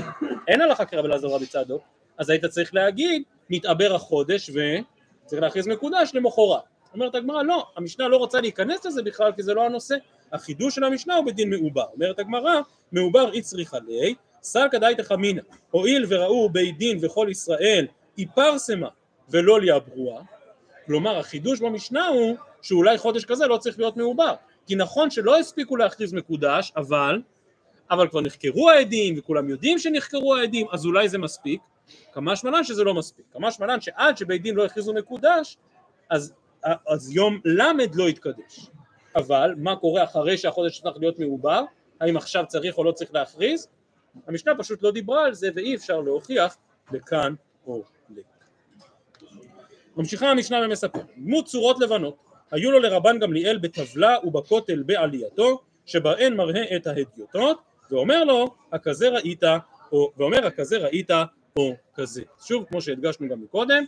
אין 0.47 0.61
הלכה 0.61 0.85
כרבי 0.85 1.07
אלעזר 1.07 1.27
ברבי 1.27 1.45
צדוק, 1.45 1.81
אז 2.17 2.29
היית 2.29 2.45
צריך 2.45 2.73
להגיד, 2.73 3.23
מתעבר 3.49 3.95
החודש 3.95 4.49
וצריך 4.49 5.41
להכריז 5.41 5.67
מקודש 5.67 6.11
למחרת. 6.13 6.61
אומרת 6.93 7.15
הגמרא, 7.15 7.43
לא, 7.43 7.67
המשנה 7.75 8.07
לא 8.07 8.17
רוצה 8.17 8.41
להיכנס 8.41 8.85
לזה 8.85 9.03
בכלל 9.03 9.31
כי 9.31 9.43
זה 9.43 9.53
לא 9.53 9.65
הנושא. 9.65 9.95
החידוש 10.33 10.75
של 10.75 10.83
המשנה 10.83 11.15
הוא 11.15 11.25
בדין 11.25 11.49
מעובר. 11.49 11.85
אומרת 11.93 12.19
הגמרא, 12.19 12.61
מעובר 12.91 13.33
אי 13.33 13.41
צריכה 13.41 13.77
ליה, 13.87 14.13
סלקא 14.41 14.77
דייתא 14.77 15.03
חמינא, 15.03 15.41
הואיל 15.71 16.05
וראו 16.09 16.49
בית 16.49 16.77
דין 16.77 16.99
וכל 17.01 17.27
ישראל 17.31 17.87
איפרסמה 18.17 18.87
ולא 19.29 19.61
ליעברוה, 19.61 20.21
כלומר 20.85 21.17
החידוש 21.19 21.59
במשנה 21.59 22.07
הוא 22.07 22.35
שאולי 22.61 22.97
חודש 22.97 23.25
כזה 23.25 23.47
לא 23.47 23.57
צריך 23.57 23.79
להיות 23.79 23.97
מעובר, 23.97 24.33
כי 24.67 24.75
נכון 24.75 25.09
שלא 25.09 25.39
הספיקו 25.39 25.75
להכריז 25.75 26.13
מקודש, 26.13 26.71
אבל, 26.77 27.21
אבל 27.91 28.07
כבר 28.07 28.21
נחקרו 28.21 28.69
העדים 28.69 29.19
וכולם 29.19 29.49
יודעים 29.49 29.79
שנחקרו 29.79 30.35
העדים, 30.35 30.67
אז 30.71 30.85
אולי 30.85 31.09
זה 31.09 31.17
מספיק, 31.17 31.61
כמה 32.13 32.35
שמלן 32.35 32.63
שזה 32.63 32.83
לא 32.83 32.93
מספיק, 32.93 33.25
כמה 33.33 33.51
שמלן 33.51 33.81
שעד 33.81 34.17
שבית 34.17 34.41
דין 34.41 34.55
לא 34.55 34.65
הכריזו 34.65 34.93
מקודש, 34.93 35.57
אז, 36.09 36.33
אז 36.87 37.11
יום 37.11 37.39
ל' 37.45 37.61
לא 37.93 38.09
יתקדש. 38.09 38.69
אבל 39.17 39.53
מה 39.57 39.75
קורה 39.75 40.03
אחרי 40.03 40.37
שהחודש 40.37 40.81
צריך 40.81 40.97
להיות 40.99 41.19
מעובר, 41.19 41.63
האם 42.01 42.17
עכשיו 42.17 42.43
צריך 42.47 42.77
או 42.77 42.83
לא 42.83 42.91
צריך 42.91 43.13
להכריז, 43.13 43.67
המשנה 44.27 44.55
פשוט 44.57 44.83
לא 44.83 44.91
דיברה 44.91 45.25
על 45.25 45.33
זה 45.33 45.49
ואי 45.55 45.75
אפשר 45.75 46.01
להוכיח 46.01 46.57
לכאן 46.91 47.33
או 47.67 47.83
לכאן. 48.09 48.21
ממשיכה 49.97 50.29
המשנה 50.31 50.57
ומספר, 50.65 50.99
דמות 51.17 51.45
צורות 51.45 51.79
לבנות, 51.79 52.17
היו 52.51 52.71
לו 52.71 52.79
לרבן 52.79 53.19
גמליאל 53.19 53.57
בטבלה 53.57 54.15
ובכותל 54.23 54.83
בעלייתו, 54.83 55.61
שבהן 55.85 56.35
מראה 56.35 56.75
את 56.75 56.87
ההדיוטות, 56.87 57.61
ואומר 57.91 58.23
לו, 58.23 58.55
הכזה 58.71 59.09
ראית, 59.09 59.43
או, 59.91 60.11
ואומר 60.17 60.47
הכזה 60.47 60.77
ראית 60.77 61.11
או 61.57 61.73
כזה. 61.95 62.21
שוב, 62.45 62.65
כמו 62.69 62.81
שהדגשנו 62.81 63.29
גם 63.29 63.41
מקודם, 63.41 63.83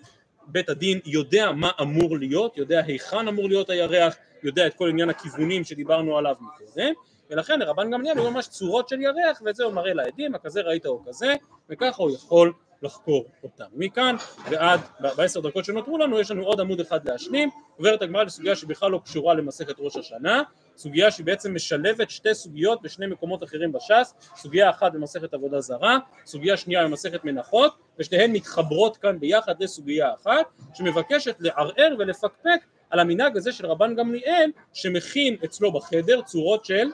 בית 0.48 0.70
הדין 0.70 1.00
יודע 1.06 1.52
מה 1.52 1.72
אמור 1.82 2.18
להיות, 2.18 2.58
יודע 2.58 2.82
היכן 2.86 3.28
אמור 3.28 3.50
להיות 3.50 3.70
הירח, 3.70 4.16
יודע 4.44 4.68
את 4.68 4.74
כל 4.74 4.90
עניין 4.90 5.10
הכיוונים 5.10 5.64
שדיברנו 5.64 6.18
עליו 6.18 6.36
מקודם, 6.40 6.94
ולכן 7.30 7.60
לרבן 7.60 7.92
גמליאל 7.92 8.18
הוא 8.18 8.30
ממש 8.30 8.48
צורות 8.48 8.90
של 8.90 9.02
ירח, 9.02 9.42
ואת 9.46 9.56
זה 9.56 9.64
הוא 9.64 9.74
מראה 9.74 9.94
לעדים, 9.94 10.36
הכזה 10.36 10.62
ראית 10.62 10.86
או 10.86 11.04
כזה, 11.06 11.36
וככה 11.70 12.04
הוא 12.04 12.12
יכול 12.12 12.54
לחקור 12.82 13.26
אותם. 13.44 13.66
מכאן 13.74 14.16
ועד, 14.50 14.80
בעשר 15.00 15.40
דקות 15.40 15.66
שנותרו 15.66 15.98
לנו, 15.98 16.20
יש 16.20 16.32
לנו 16.32 16.44
עוד 16.44 16.60
עמוד 16.60 16.80
אחד 16.80 17.10
להשלים, 17.10 17.50
עוברת 17.78 18.02
הגמרא 18.02 18.24
לסוגיה 18.24 18.56
שבכלל 18.56 18.92
לא 18.92 19.00
קשורה 19.04 19.34
למסכת 19.34 19.76
ראש 19.80 19.98
השנה, 19.98 20.42
סוגיה 20.78 21.12
שהיא 21.12 21.26
בעצם 21.26 21.56
משלבת 21.56 22.10
שתי 22.10 22.34
סוגיות 22.34 22.82
בשני 22.82 23.08
מקומות 23.08 23.44
אחרים 23.44 23.72
בש"ס, 23.72 24.14
סוגיה 24.36 24.70
אחת 24.70 24.94
במסכת 24.94 25.34
עבודה 25.34 25.62
זרה, 25.62 25.98
סוגיה 26.26 26.58
שנייה 26.58 26.84
במסכת 26.84 27.24
מנחות, 27.24 27.76
ושתיהן 28.00 28.32
מתחברות 28.32 28.98
כאן 28.98 29.20
ביחד 29.20 29.64
לסוגיה 29.64 30.14
אחת, 30.14 30.46
שמבקשת 30.74 31.36
לערער 31.40 31.96
ולפקפק 32.00 32.60
על 32.90 33.00
המנהג 33.00 33.38
הזה 33.38 33.52
של 33.52 33.66
רבן 33.66 33.96
גמליאל, 33.96 34.52
שמכין 34.74 35.36
אצלו 35.46 35.72
בחדר 35.72 36.22
צורות 36.22 36.66
של 36.66 36.90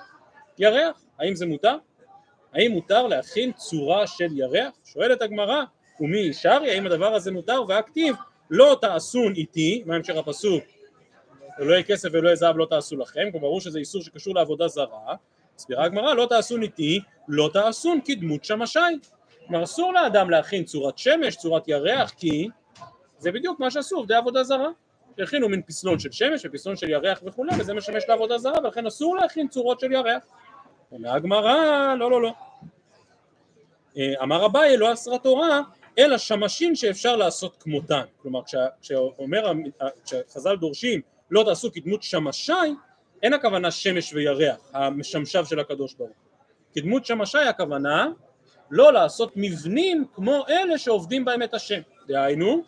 ירח. 0.58 1.02
האם 1.20 1.36
זה 1.36 1.46
מותר? 1.46 1.78
האם 2.54 2.72
מותר 2.72 3.08
להכין 3.08 3.52
צורה 3.52 4.08
של 4.08 4.38
ירח? 4.38 4.74
שואלת 4.86 5.22
הגמרא, 5.22 5.64
ומי 6.00 6.18
ישרי, 6.18 6.72
האם 6.72 6.86
הדבר 6.86 7.14
הזה 7.14 7.32
מותר? 7.32 7.62
והכתיב 7.68 8.16
לא 8.50 8.78
תעשון 8.82 9.34
איתי, 9.34 9.84
מה 9.86 9.96
המשך 9.96 10.16
הפסוק? 10.16 10.64
יהיה 11.60 11.84
כסף 11.84 12.10
יהיה 12.14 12.36
זהב 12.36 12.58
לא 12.58 12.66
תעשו 12.70 12.98
לכם, 12.98 13.32
כלומר 13.32 13.48
ברור 13.48 13.62
שזה 13.62 13.80
איסור 13.80 14.02
שקשור 14.02 14.36
לעבודה 14.36 14.68
זרה, 14.68 15.16
מסבירה 15.58 15.84
הגמרא 15.84 16.14
לא 16.14 16.26
תעשון 16.30 16.64
איתי, 16.64 17.00
לא 17.28 17.50
תעשון 17.54 18.00
כדמות 18.06 18.46
שמשי, 18.46 18.80
כלומר 19.48 19.64
אסור 19.64 19.94
לאדם 19.94 20.30
להכין 20.30 20.64
צורת 20.64 20.98
שמש, 20.98 21.36
צורת 21.36 21.68
ירח, 21.68 22.10
כי 22.10 22.48
זה 23.18 23.32
בדיוק 23.32 23.60
מה 23.60 23.72
שעשו 23.72 23.96
עובדי 23.96 24.16
עבודה 24.16 24.44
זרה, 24.44 24.70
שהכינו 25.18 25.50
מין 25.50 25.62
פסלון 25.62 26.00
של 26.00 26.12
שמש 26.12 26.46
ופסלון 26.46 26.76
של 26.76 26.90
ירח 26.90 27.22
וכולי, 27.26 27.52
וזה 27.60 27.74
משמש 27.74 28.04
לעבודה 28.10 28.38
זרה, 28.38 28.60
ולכן 28.60 28.86
אסור 28.86 29.16
להכין 29.16 29.48
צורות 29.48 29.80
של 29.80 29.92
ירח. 29.92 30.24
אומר 30.92 31.16
הגמרא, 31.16 31.96
לא 31.96 32.12
לא 32.12 32.22
לא. 32.22 32.32
אה, 33.98 34.14
אמר 34.24 34.46
אביי 34.46 34.78
לא 34.78 34.94
אסרה 34.94 35.18
תורה 35.18 35.62
אלא 35.98 36.18
שמשים 36.18 36.76
שאפשר 36.76 37.16
לעשות 37.16 37.56
כמותן 37.60 38.04
כלומר 38.22 38.42
כשאומר, 38.82 39.52
כשחז"ל 40.06 40.56
דורשים 40.56 41.02
לא 41.32 41.44
תעשו 41.44 41.72
כדמות 41.72 42.04
שמשי 42.04 42.54
אין 43.24 43.34
הכוונה 43.34 43.72
שמש 43.72 44.14
וירח 44.14 44.58
המשמשיו 44.74 45.46
של 45.46 45.60
הקדוש 45.60 45.94
ברוך 45.94 46.10
הוא 46.10 46.18
כדמות 46.76 47.06
שמשי 47.06 47.38
הכוונה 47.38 48.08
לא 48.72 48.94
לעשות 48.94 49.32
מבנים 49.36 50.06
כמו 50.14 50.46
אלה 50.50 50.78
שעובדים 50.78 51.26
בהם 51.26 51.44
את 51.44 51.54
השם 51.54 51.82
דהיינו 52.08 52.64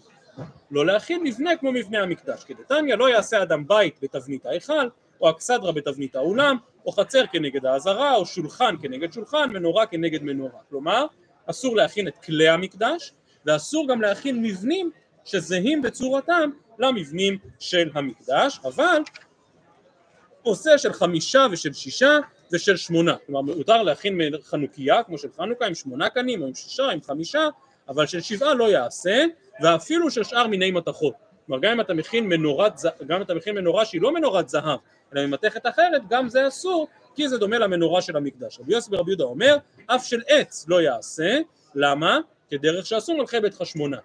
לא 0.71 0.85
להכין 0.85 1.23
מבנה 1.23 1.57
כמו 1.57 1.71
מבנה 1.71 1.99
המקדש 1.99 2.43
כדתניא 2.43 2.95
לא 2.95 3.09
יעשה 3.09 3.43
אדם 3.43 3.67
בית 3.67 3.99
בתבנית 4.01 4.45
ההיכל 4.45 4.89
או 5.21 5.29
אכסדרה 5.29 5.71
בתבנית 5.71 6.15
האולם 6.15 6.57
או 6.85 6.91
חצר 6.91 7.23
כנגד 7.31 7.65
האזהרה 7.65 8.15
או 8.15 8.25
שולחן 8.25 8.75
כנגד 8.81 9.13
שולחן 9.13 9.49
מנורה 9.53 9.85
כנגד 9.85 10.23
מנורה. 10.23 10.59
כלומר 10.69 11.05
אסור 11.45 11.75
להכין 11.75 12.07
את 12.07 12.17
כלי 12.17 12.49
המקדש 12.49 13.13
ואסור 13.45 13.87
גם 13.87 14.01
להכין 14.01 14.41
מבנים 14.41 14.91
שזהים 15.25 15.81
בצורתם 15.81 16.49
למבנים 16.79 17.37
של 17.59 17.89
המקדש, 17.93 18.59
אבל 18.63 19.01
עושה 20.41 20.77
של 20.77 20.93
חמישה 20.93 21.47
ושל 21.51 21.73
שישה 21.73 22.17
ושל 22.51 22.77
שמונה, 22.77 23.15
כלומר 23.25 23.41
מותר 23.41 23.83
להכין 23.83 24.19
חנוכיה 24.43 25.03
כמו 25.03 25.17
של 25.17 25.27
חנוכה 25.37 25.65
עם 25.65 25.75
שמונה 25.75 26.09
קנים 26.09 26.41
או 26.41 26.47
עם 26.47 26.53
שישה, 26.53 26.89
עם 26.89 27.01
חמישה, 27.01 27.47
אבל 27.89 28.05
של 28.05 28.21
שבעה 28.21 28.53
לא 28.53 28.69
יעשה, 28.69 29.25
ואפילו 29.61 30.11
של 30.11 30.23
שאר 30.23 30.47
מיני 30.47 30.71
מתכות, 30.71 31.13
כלומר 31.45 31.61
גם 31.61 31.71
אם 31.71 31.81
אתה 31.81 31.93
מכין 31.93 32.27
מנורת, 32.27 32.73
גם 33.07 33.15
אם 33.15 33.21
אתה 33.21 33.33
מכין 33.33 33.55
מנורה 33.55 33.85
שהיא 33.85 34.01
לא 34.01 34.13
מנורת 34.13 34.49
זהב, 34.49 34.79
אלא 35.13 35.25
ממתכת 35.25 35.67
אחרת, 35.67 36.01
גם 36.09 36.29
זה 36.29 36.47
אסור, 36.47 36.87
כי 37.15 37.29
זה 37.29 37.37
דומה 37.37 37.57
למנורה 37.57 38.01
של 38.01 38.17
המקדש. 38.17 38.59
רבי 38.59 38.73
יוסי 38.73 38.91
ברבי 38.91 39.11
יהודה 39.11 39.23
אומר, 39.23 39.57
אף 39.87 40.05
של 40.05 40.21
עץ 40.27 40.65
לא 40.67 40.81
יעשה, 40.81 41.37
למה? 41.75 42.19
כדרך 42.49 42.85
שעשו 42.85 43.17
מלכי 43.17 43.39
בית 43.39 43.53
חשמונה. 43.53 43.97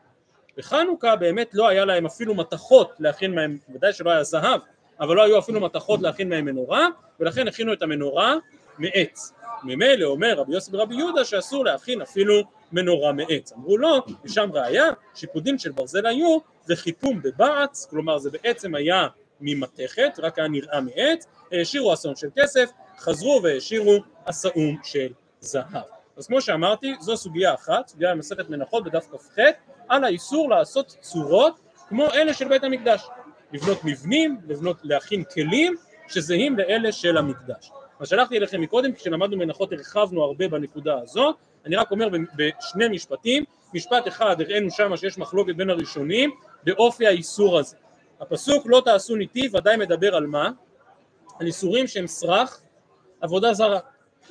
בחנוכה 0.56 1.16
באמת 1.16 1.50
לא 1.54 1.68
היה 1.68 1.84
להם 1.84 2.06
אפילו 2.06 2.34
מתכות 2.34 2.92
להכין 2.98 3.34
מהם, 3.34 3.58
ודאי 3.74 3.92
שלא 3.92 4.10
היה 4.10 4.24
זהב, 4.24 4.60
אבל 5.00 5.16
לא 5.16 5.22
היו 5.22 5.38
אפילו 5.38 5.60
מתכות 5.60 6.02
להכין 6.02 6.28
מהם 6.28 6.44
מנורה, 6.44 6.88
ולכן 7.20 7.48
הכינו 7.48 7.72
את 7.72 7.82
המנורה 7.82 8.34
מעץ. 8.78 9.32
ממילא 9.64 10.06
אומר 10.06 10.34
רבי 10.36 10.52
יוסי 10.52 10.70
ברבי 10.70 10.94
יהודה 10.94 11.24
שאסור 11.24 11.64
להכין 11.64 12.02
אפילו 12.02 12.42
מנורה 12.72 13.12
מעץ. 13.12 13.52
אמרו 13.52 13.78
לו, 13.78 13.98
ושם 14.24 14.50
ראיה, 14.52 14.87
שיפודים 15.14 15.58
של 15.58 15.72
ברזל 15.72 16.06
היו 16.06 16.38
וחיפום 16.68 17.22
בבעץ, 17.22 17.87
כלומר 17.90 18.18
זה 18.18 18.30
בעצם 18.30 18.74
היה 18.74 19.06
ממתכת, 19.40 20.18
רק 20.18 20.38
היה 20.38 20.48
נראה 20.48 20.80
מעץ, 20.80 21.26
העשירו 21.52 21.92
אסון 21.94 22.16
של 22.16 22.28
כסף, 22.37 22.70
חזרו 22.98 23.40
והעשירו 23.42 23.98
אסאום 24.24 24.76
של 24.85 25.08
זהב. 25.40 25.82
אז 26.16 26.26
כמו 26.26 26.40
שאמרתי, 26.40 26.94
זו 27.00 27.16
סוגיה 27.16 27.54
אחת, 27.54 27.88
סוגיה 27.88 28.14
במסכת 28.14 28.50
מנחות 28.50 28.85
בדף 28.85 29.06
כ"ח, 29.11 29.38
על 29.88 30.04
האיסור 30.04 30.50
לעשות 30.50 30.96
צורות 31.00 31.61
כמו 31.88 32.06
אלה 32.12 32.35
של 32.35 32.48
בית 32.48 32.64
המקדש. 32.64 33.06
לבנות 33.52 33.78
מבנים, 33.85 34.40
לבנות, 34.46 34.76
להכין 34.82 35.24
כלים 35.24 35.74
שזהים 36.08 36.58
לאלה 36.58 36.92
של 36.92 37.16
המקדש. 37.16 37.70
מה 38.00 38.06
שלחתי 38.06 38.38
אליכם 38.38 38.61
מקודם, 38.61 38.92
כשלמדנו 38.92 39.37
מנחות 39.37 39.72
הרחבנו 39.72 40.22
הרבה 40.22 40.48
בנקודה 40.48 40.98
הזאת, 41.02 41.37
אני 41.66 41.77
רק 41.77 41.90
אומר 41.90 42.09
בשני 42.37 42.88
משפטים, 42.88 43.44
משפט 43.75 44.09
אחד 44.09 44.40
הראינו 44.40 44.70
שמה 44.70 44.96
שיש 44.96 45.18
מחלוקת 45.18 45.55
בין 45.57 45.70
הראשונים 45.70 46.31
באופי 46.64 47.07
האיסור 47.07 47.59
הזה. 47.59 47.77
הפסוק 48.20 48.66
לא 48.66 48.83
תעשו 48.85 49.16
ניתי 49.16 49.48
ודאי 49.53 49.77
מדבר 49.77 50.14
על 50.14 50.27
מה? 50.27 50.51
על 51.40 51.46
איסורים 51.46 51.87
שהם 51.87 52.07
סרח 52.07 52.62
עבודה 53.20 53.55
זרה. 53.55 53.79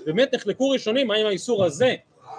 באמת 0.05 0.33
נחלקו 0.33 0.69
ראשונים 0.69 1.11
האם 1.11 1.25
האיסור 1.25 1.65
הזה 1.65 1.95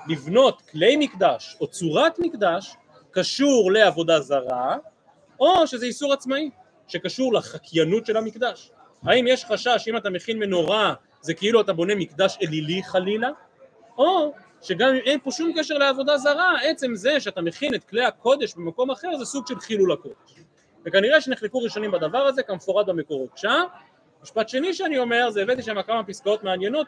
לבנות 0.08 0.62
כלי 0.62 0.96
מקדש 0.96 1.56
או 1.60 1.66
צורת 1.66 2.18
מקדש 2.18 2.74
קשור 3.10 3.72
לעבודה 3.72 4.20
זרה 4.20 4.76
או 5.40 5.66
שזה 5.66 5.86
איסור 5.86 6.12
עצמאי 6.12 6.50
שקשור 6.88 7.34
לחקיינות 7.34 8.06
של 8.06 8.16
המקדש 8.16 8.70
האם 9.02 9.26
יש 9.26 9.44
חשש 9.44 9.88
אם 9.88 9.96
אתה 9.96 10.10
מכין 10.10 10.38
מנורה 10.38 10.94
זה 11.20 11.34
כאילו 11.34 11.60
אתה 11.60 11.72
בונה 11.72 11.94
מקדש 11.94 12.38
אלילי 12.42 12.82
חלילה 12.82 13.30
או 13.98 14.34
שגם 14.62 14.88
אם 14.88 15.00
אין 15.04 15.18
פה 15.22 15.30
שום 15.30 15.52
קשר 15.58 15.74
לעבודה 15.74 16.18
זרה 16.18 16.60
עצם 16.62 16.94
זה 16.94 17.20
שאתה 17.20 17.40
מכין 17.40 17.74
את 17.74 17.84
כלי 17.84 18.04
הקודש 18.04 18.54
במקום 18.54 18.90
אחר 18.90 19.16
זה 19.18 19.24
סוג 19.24 19.46
של 19.46 19.60
חילול 19.60 19.92
הקודש 19.92 20.34
וכנראה 20.86 21.20
שנחלקו 21.20 21.58
ראשונים 21.58 21.90
בדבר 21.90 22.18
הזה 22.18 22.42
כמפורט 22.42 22.86
במקורות 22.86 23.38
שם 23.38 23.62
משפט 24.22 24.48
שני 24.48 24.74
שאני 24.74 24.98
אומר 24.98 25.30
זה 25.30 25.42
הבאתי 25.42 25.62
שם 25.62 25.82
כמה 25.82 26.04
פסקאות 26.04 26.44
מעניינות 26.44 26.86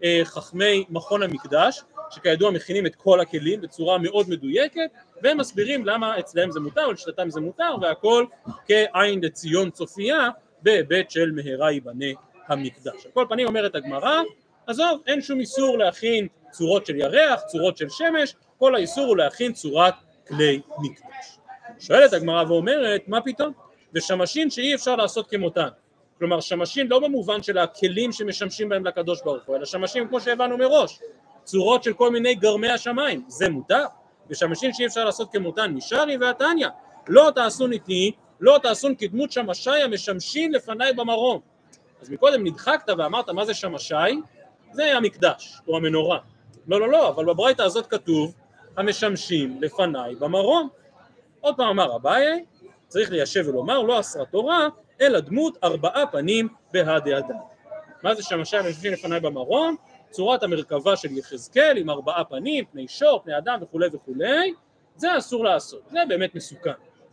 מחכמי 0.00 0.84
מכון 0.88 1.22
המקדש 1.22 1.82
שכידוע 2.10 2.50
מכינים 2.50 2.86
את 2.86 2.94
כל 2.94 3.20
הכלים 3.20 3.60
בצורה 3.60 3.98
מאוד 3.98 4.28
מדויקת 4.28 4.90
והם 5.22 5.38
מסבירים 5.38 5.86
למה 5.86 6.18
אצלם 6.18 6.50
זה 6.50 6.60
מותר 6.60 6.88
ולשיטתם 6.88 7.30
זה 7.30 7.40
מותר 7.40 7.74
והכל 7.82 8.24
כעין 8.66 9.24
לציון 9.24 9.70
צופייה 9.70 10.28
בהיבט 10.62 11.10
של 11.10 11.32
מהרה 11.32 11.70
ייבנה 11.70 12.06
המקדש. 12.48 13.06
על 13.06 13.10
כל 13.14 13.26
פנים 13.28 13.46
אומרת 13.46 13.74
הגמרא 13.74 14.22
עזוב 14.66 15.02
אין 15.06 15.22
שום 15.22 15.40
איסור 15.40 15.78
להכין 15.78 16.26
צורות 16.50 16.86
של 16.86 16.96
ירח, 16.96 17.40
צורות 17.40 17.76
של 17.76 17.88
שמש, 17.88 18.34
כל 18.58 18.74
האיסור 18.74 19.06
הוא 19.06 19.16
להכין 19.16 19.52
צורת 19.52 19.94
כלי 20.28 20.60
מקדש. 20.78 21.38
שואלת 21.78 22.12
הגמרא 22.12 22.44
ואומרת 22.48 23.08
מה 23.08 23.20
פתאום? 23.20 23.52
ושמשין 23.94 24.50
שאי 24.50 24.74
אפשר 24.74 24.96
לעשות 24.96 25.30
כמותן. 25.30 25.68
כלומר 26.18 26.40
שמשין 26.40 26.86
לא 26.86 26.98
במובן 26.98 27.42
של 27.42 27.58
הכלים 27.58 28.12
שמשמשים 28.12 28.68
בהם 28.68 28.86
לקדוש 28.86 29.22
ברוך 29.22 29.44
הוא 29.46 29.56
אלא 29.56 29.64
שמשין 29.64 30.08
כמו 30.08 30.20
שהבנו 30.20 30.58
מראש 30.58 31.00
צורות 31.44 31.82
של 31.82 31.92
כל 31.92 32.10
מיני 32.10 32.34
גרמי 32.34 32.70
השמיים. 32.70 33.24
זה 33.28 33.48
מותר. 33.48 33.84
ושמשין 34.30 34.72
שאי 34.72 34.86
אפשר 34.86 35.04
לעשות 35.04 35.32
כמותן 35.32 35.72
מי 35.72 35.87
שרי 35.87 36.16
והתניא. 36.16 36.68
לא 37.08 37.30
תעשון 37.34 37.72
אתי 37.72 38.12
לא 38.40 38.58
תעשון 38.62 38.94
כדמות 38.94 39.32
שמשי 39.32 39.70
המשמשין 39.70 40.52
לפניי 40.52 40.92
במרום. 40.92 41.40
אז 42.02 42.10
מקודם 42.10 42.46
נדחקת 42.46 42.88
ואמרת 42.98 43.28
מה 43.28 43.44
זה 43.44 43.54
שמשי? 43.54 43.94
זה 44.72 44.96
המקדש 44.96 45.60
או 45.68 45.76
המנורה 45.76 46.18
לא 46.70 46.80
לא 46.80 46.88
לא 46.88 47.08
אבל 47.08 47.24
בברייתא 47.24 47.62
הזאת 47.62 47.86
כתוב 47.86 48.34
המשמשים 48.76 49.62
לפניי 49.62 50.14
במרום 50.14 50.68
עוד 51.40 51.56
פעם 51.56 51.68
אמר 51.68 51.96
אביי 51.96 52.44
צריך 52.88 53.10
ליישב 53.10 53.44
ולומר 53.48 53.82
לא 53.82 54.00
אסרה 54.00 54.24
תורה 54.24 54.68
אלא 55.00 55.20
דמות 55.20 55.58
ארבעה 55.64 56.06
פנים 56.06 56.48
בהדי 56.72 57.18
הדדי. 57.18 57.38
מה 58.02 58.14
זה 58.14 58.22
שהמשל 58.22 58.56
המשמשים 58.56 58.92
לפניי 58.92 59.20
במרום? 59.20 59.76
צורת 60.10 60.42
המרכבה 60.42 60.96
של 60.96 61.18
יחזקאל 61.18 61.76
עם 61.76 61.90
ארבעה 61.90 62.24
פנים, 62.24 62.64
פני 62.72 62.88
שור, 62.88 63.20
פני 63.24 63.38
אדם 63.38 63.58
וכולי 63.62 63.88
וכולי, 63.92 64.52
זה 64.96 65.18
אסור 65.18 65.44
לעשות, 65.44 65.82
זה 65.90 65.98
באמת 66.08 66.34
מסוכן. 66.34 66.70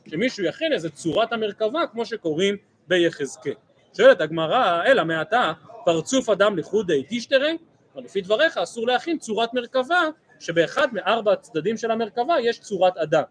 שמישהו 0.07 0.45
יכין 0.45 0.73
איזה 0.73 0.89
צורת 0.89 1.33
המרכבה 1.33 1.87
כמו 1.91 2.05
שקוראים 2.05 2.55
ביחזקאל. 2.87 3.53
שואלת 3.97 4.21
הגמרא, 4.21 4.83
אלא 4.85 5.03
מעתה 5.03 5.51
פרצוף 5.85 6.29
אדם 6.29 6.57
לחודי 6.57 7.03
תשתרי? 7.09 7.57
אבל 7.97 8.05
לפי 8.05 8.21
דבריך 8.21 8.57
אסור 8.57 8.87
להכין 8.87 9.17
צורת 9.17 9.53
מרכבה 9.53 10.01
שבאחד 10.39 10.87
מארבע 10.93 11.33
הצדדים 11.33 11.77
של 11.77 11.91
המרכבה 11.91 12.35
יש 12.39 12.59
צורת 12.59 12.97
אדם. 12.97 13.23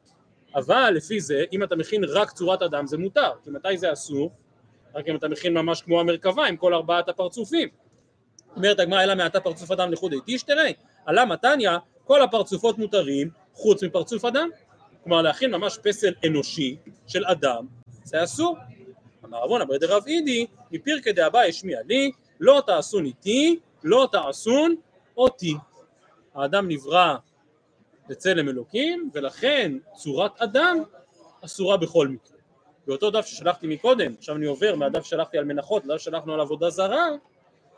אבל 0.55 0.91
לפי 0.91 1.21
זה, 1.21 1.45
אם 1.53 1.63
אתה 1.63 1.77
מכין 1.77 2.05
רק 2.05 2.31
צורת 2.31 2.63
אדם 2.63 2.87
זה 2.87 2.99
מותר, 2.99 3.31
כי 3.45 3.51
מתי 3.51 3.79
זה 3.79 3.93
אסור? 3.93 4.31
רק 4.95 5.09
אם 5.09 5.17
אתה 5.17 5.29
מכין 5.29 5.55
ממש 5.55 5.83
כמו 5.83 6.01
המרכבה 6.01 6.47
עם 6.47 6.57
כל 6.57 6.75
ארבעת 6.75 7.09
הפרצופים. 7.09 7.69
אומרת 8.57 8.81
הגמרא 8.81 9.03
אלא 9.03 9.15
מעתה 9.15 9.41
פרצוף 9.41 9.71
אדם 9.71 9.93
לחודי 9.93 10.17
תשתרי, 10.27 10.73
עלה 11.07 11.25
מתניא 11.25 11.71
כל 12.05 12.23
הפרצופות 12.23 12.79
מותרים 12.79 13.31
חוץ 13.53 13.83
מפרצוף 13.83 14.25
אדם. 14.25 14.49
כלומר 15.05 15.23
להכין 15.23 15.51
ממש 15.51 15.79
פסל 15.83 16.13
אנושי 16.27 16.77
של 17.07 17.25
אדם 17.25 17.67
זה 18.05 18.25
אסור. 18.25 18.57
אמר 19.25 19.43
רבונה 19.43 19.65
ברדר 19.65 19.97
רב 19.97 20.07
אידי 20.07 20.47
מפירקא 20.73 21.13
דאביי 21.13 21.49
השמיע 21.49 21.79
לי 21.89 22.11
לא 22.41 22.63
תעשון 22.67 23.05
איתי 23.05 23.59
לא 23.87 24.09
תעשון 24.13 24.75
אותי. 25.17 25.55
האדם 26.35 26.69
נברא 26.69 27.17
בצלם 28.09 28.49
אלוקים 28.49 29.11
ולכן 29.15 29.73
צורת 29.95 30.43
אדם 30.43 30.83
אסורה 31.45 31.77
בכל 31.77 32.09
מקרה. 32.09 32.37
באותו 32.87 33.11
דף 33.11 33.27
ששלחתי 33.27 33.67
מקודם, 33.67 34.13
עכשיו 34.19 34.37
אני 34.37 34.47
עובר 34.47 34.75
מהדף 34.77 35.05
ששלחתי 35.05 35.39
על 35.39 35.45
מנחות 35.45 35.85
לדף 35.85 35.99
ששלחנו 35.99 36.35
על 36.35 36.41
עבודה 36.41 36.71
זרה, 36.71 37.07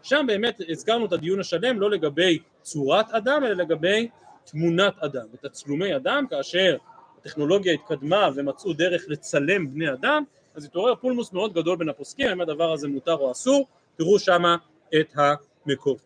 שם 0.03 0.25
באמת 0.29 0.61
הזכרנו 0.69 1.07
את 1.07 1.13
הדיון 1.13 1.41
השלם 1.41 1.81
לא 1.81 1.91
לגבי 1.91 2.39
צורת 2.63 3.11
אדם 3.11 3.45
אלא 3.45 3.53
לגבי 3.53 4.09
תמונת 4.45 4.99
אדם, 4.99 5.27
ותצלומי 5.33 5.97
אדם 5.97 6.27
כאשר 6.31 6.77
הטכנולוגיה 7.21 7.73
התקדמה 7.73 8.29
ומצאו 8.35 8.73
דרך 8.73 9.05
לצלם 9.09 9.75
בני 9.75 9.93
אדם 9.93 10.25
אז 10.55 10.65
התעורר 10.65 10.95
פולמוס 10.95 11.33
מאוד 11.33 11.53
גדול 11.53 11.77
בין 11.77 11.89
הפוסקים 11.89 12.29
האם 12.29 12.41
הדבר 12.41 12.73
הזה 12.73 12.89
מותר 12.89 13.15
או 13.15 13.33
אסור 13.33 13.67
תראו 13.97 14.19
שמה 14.19 14.57
את 15.01 15.13
המקור. 15.69 15.99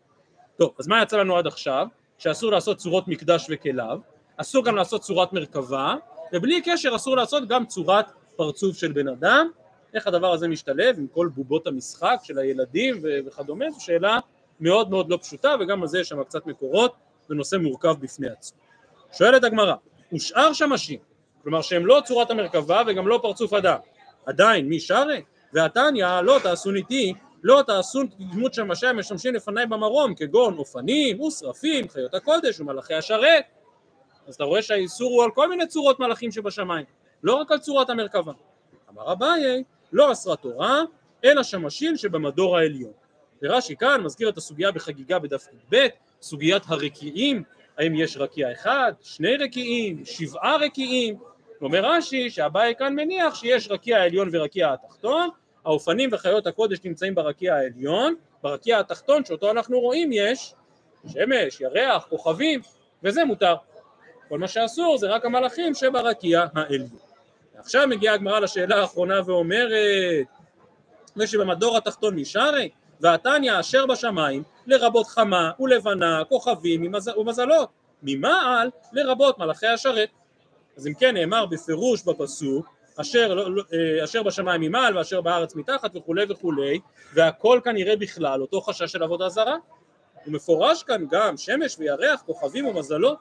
טוב 0.57 0.75
אז 0.79 0.89
מה 0.89 1.03
יצא 1.03 1.17
לנו 1.17 1.37
עד 1.37 1.47
עכשיו? 1.47 1.87
שאסור 2.19 2.51
לעשות 2.51 2.77
צורות 2.77 3.09
מקדש 3.09 3.47
וכליו 3.51 3.99
אסור 4.37 4.65
גם 4.65 4.77
לעשות 4.77 5.01
צורת 5.01 5.33
מרכבה 5.33 5.95
ובלי 6.33 6.61
קשר 6.65 6.97
אסור 6.97 7.17
לעשות 7.17 7.49
גם 7.49 7.67
צורת 7.67 8.07
פרצוף 8.37 8.77
של 8.77 8.93
בן 8.93 9.09
אדם 9.09 9.51
איך 9.95 10.07
הדבר 10.07 10.33
הזה 10.33 10.49
משתלב 10.49 10.99
עם 10.99 11.07
כל 11.07 11.29
בובות 11.35 11.67
המשחק 11.67 12.21
של 12.23 12.39
הילדים 12.39 13.03
וכדומה 13.27 13.71
זו 13.71 13.85
שאלה 13.85 14.19
מאוד 14.61 14.91
מאוד 14.91 15.11
לא 15.11 15.19
פשוטה 15.23 15.55
וגם 15.61 15.83
על 15.83 15.89
זה 15.89 15.99
יש 15.99 16.09
שם 16.09 16.25
קצת 16.25 16.47
מקורות 16.47 16.95
זה 17.29 17.35
נושא 17.35 17.57
מורכב 17.57 17.95
בפני 18.01 18.29
עצמו. 18.29 18.59
שואלת 19.13 19.45
הגמרא 19.45 19.75
ושאר 20.13 20.53
שמשים 20.53 20.99
כלומר 21.43 21.63
שהם 21.63 21.87
לא 21.87 22.03
צורת 22.05 22.31
המרכבה 22.31 22.83
וגם 22.87 23.09
לא 23.09 23.19
פרצוף 23.23 23.53
אדם 23.53 23.79
עדיין 24.27 24.69
מי 24.69 24.81
שרי? 24.81 25.23
והתניא 25.53 26.21
לא 26.21 26.39
תעשון 26.43 26.77
איתי 26.77 27.15
לא 27.43 27.63
תעשון 27.67 28.07
דמות 28.19 28.55
שמשי 28.55 28.87
המשמשים 28.87 29.35
לפניי 29.35 29.67
במרום 29.67 30.15
כגון 30.15 30.59
אופנים 30.59 31.21
ושרפים 31.21 31.89
חיות 31.89 32.15
הקודש 32.15 32.61
ומלאכי 32.61 32.95
השרת. 32.95 33.45
אז 34.27 34.35
אתה 34.35 34.45
רואה 34.45 34.63
שהאיסור 34.63 35.13
הוא 35.13 35.25
על 35.25 35.31
כל 35.31 35.49
מיני 35.49 35.67
צורות 35.67 36.01
מלאכים 36.01 36.33
שבשמיים 36.33 36.85
לא 37.23 37.35
רק 37.35 37.53
על 37.53 37.59
צורת 37.59 37.91
המרכבה. 37.91 38.33
אמר 38.91 39.13
אביי 39.13 39.65
לא 39.93 40.13
אסרה 40.13 40.37
תורה 40.37 40.83
אלא 41.25 41.43
שמשין 41.43 41.97
שבמדור 41.97 42.59
העליון. 42.59 42.93
ורש"י 43.43 43.77
כאן 43.77 44.01
מזכיר 44.01 44.29
את 44.29 44.37
הסוגיה 44.37 44.73
בחגיגה 44.73 45.19
בדף 45.19 45.47
י"ב 45.53 45.87
סוגיית 46.23 46.63
הרקיעים. 46.67 47.43
האם 47.79 47.95
יש 47.95 48.17
רקיע 48.17 48.53
אחד, 48.53 48.93
שני 49.03 49.37
רקיעים, 49.37 50.05
שבעה 50.05 50.57
רקיעים? 50.57 51.19
אומר 51.61 51.85
רש"י 51.85 52.31
שאביי 52.31 52.75
כאן 52.79 52.95
מניח 52.95 53.35
שיש 53.35 53.69
רקיע 53.71 53.99
העליון 53.99 54.29
ורקיע 54.33 54.73
התחתון 54.73 55.29
האופנים 55.65 56.11
וחיות 56.13 56.47
הקודש 56.47 56.79
נמצאים 56.85 57.15
ברקיע 57.15 57.55
העליון 57.55 58.15
ברקיע 58.43 58.79
התחתון 58.79 59.25
שאותו 59.25 59.51
אנחנו 59.51 59.81
רואים 59.81 60.11
יש 60.13 60.55
שמש, 61.09 61.61
ירח, 61.61 62.07
כוכבים 62.09 62.61
וזה 63.03 63.25
מותר. 63.25 63.55
כל 64.29 64.39
מה 64.39 64.49
שאסור 64.49 64.99
זה 64.99 65.09
רק 65.09 65.25
המלאכים 65.25 65.75
שברקיע 65.75 66.47
העליון. 66.55 66.89
עכשיו 67.59 67.87
מגיעה 67.89 68.15
הגמרא 68.15 68.41
לשאלה 68.41 68.77
האחרונה 68.77 69.21
ואומרת 69.27 70.27
ושבמדור 71.17 71.77
התחתון 71.77 72.17
משרי 72.17 72.69
והתניא 73.01 73.61
אשר 73.61 73.87
בשמיים 73.87 74.43
לרבות 74.67 75.07
חמה 75.07 75.51
ולבנה 75.61 76.25
כוכבים 76.29 76.95
ומזלות. 77.17 77.69
ממעל 78.03 78.71
לרבות 78.93 79.39
מלאכי 79.39 79.67
השרת. 79.67 80.09
אז 80.77 80.87
אם 80.87 80.95
כן 80.95 81.15
נאמר 81.15 81.47
בפירוש 81.47 82.03
בפסוק 82.03 82.67
אשר, 83.01 83.35
לא, 83.35 83.55
לא, 83.55 83.63
אה, 83.73 84.05
אשר 84.05 84.23
בשמיים 84.23 84.61
ממעל 84.61 84.99
ואשר 84.99 85.21
בארץ 85.21 85.55
מתחת 85.57 85.97
וכולי 85.97 86.25
וכולי 86.29 86.79
והכל 87.15 87.61
כנראה 87.65 87.97
בכלל 87.97 88.43
אותו 88.43 88.61
חשש 88.61 88.93
של 88.93 89.03
עבודה 89.03 89.29
זרה. 89.29 89.57
הוא 90.25 90.35
מפורש 90.35 90.83
כאן 90.83 91.07
גם 91.11 91.37
שמש 91.37 91.77
וירח 91.79 92.23
כוכבים 92.27 92.67
ומזלות. 92.67 93.19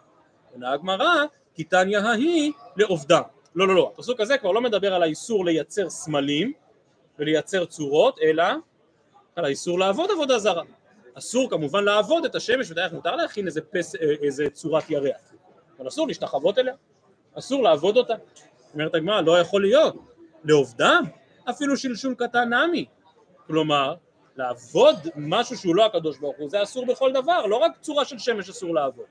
עונה 0.53 0.71
הגמרא 0.71 1.25
כי 1.55 1.63
תניא 1.63 1.99
ההיא 1.99 2.51
לעובדה. 2.77 3.21
לא 3.55 3.67
לא 3.67 3.75
לא 3.75 3.91
הפסוק 3.93 4.19
הזה 4.19 4.37
כבר 4.37 4.51
לא 4.51 4.61
מדבר 4.61 4.93
על 4.93 5.03
האיסור 5.03 5.45
לייצר 5.45 5.89
סמלים 5.89 6.53
ולייצר 7.19 7.65
צורות 7.65 8.19
אלא 8.21 8.43
על 9.35 9.45
האיסור 9.45 9.79
לעבוד 9.79 10.11
עבודה 10.11 10.39
זרה. 10.39 10.63
אסור 11.13 11.49
כמובן 11.49 11.83
לעבוד 11.83 12.25
את 12.25 12.35
השמש 12.35 12.71
ודאי 12.71 12.89
מותר 12.91 13.15
להכין 13.15 13.47
איזה, 13.47 13.61
פס, 13.61 13.95
אה, 13.95 14.01
איזה 14.21 14.49
צורת 14.49 14.89
ירח. 14.89 15.33
אבל 15.79 15.87
אסור 15.87 16.07
להשתחוות 16.07 16.57
אליה. 16.57 16.73
אסור 17.37 17.63
לעבוד 17.63 17.97
אותה 17.97 18.13
אומרת 18.73 18.95
הגמרא 18.95 19.21
לא 19.21 19.39
יכול 19.39 19.61
להיות. 19.61 19.95
לעובדם 20.43 21.03
אפילו 21.49 21.77
שלשול 21.77 22.15
קטן 22.15 22.53
נמי. 22.53 22.85
כלומר 23.47 23.95
לעבוד 24.35 24.95
משהו 25.15 25.57
שהוא 25.57 25.75
לא 25.75 25.85
הקדוש 25.85 26.17
ברוך 26.17 26.37
הוא 26.37 26.49
זה 26.49 26.63
אסור 26.63 26.85
בכל 26.85 27.11
דבר 27.11 27.45
לא 27.45 27.55
רק 27.55 27.71
צורה 27.81 28.05
של 28.05 28.19
שמש 28.19 28.49
אסור 28.49 28.75
לעבוד. 28.75 29.05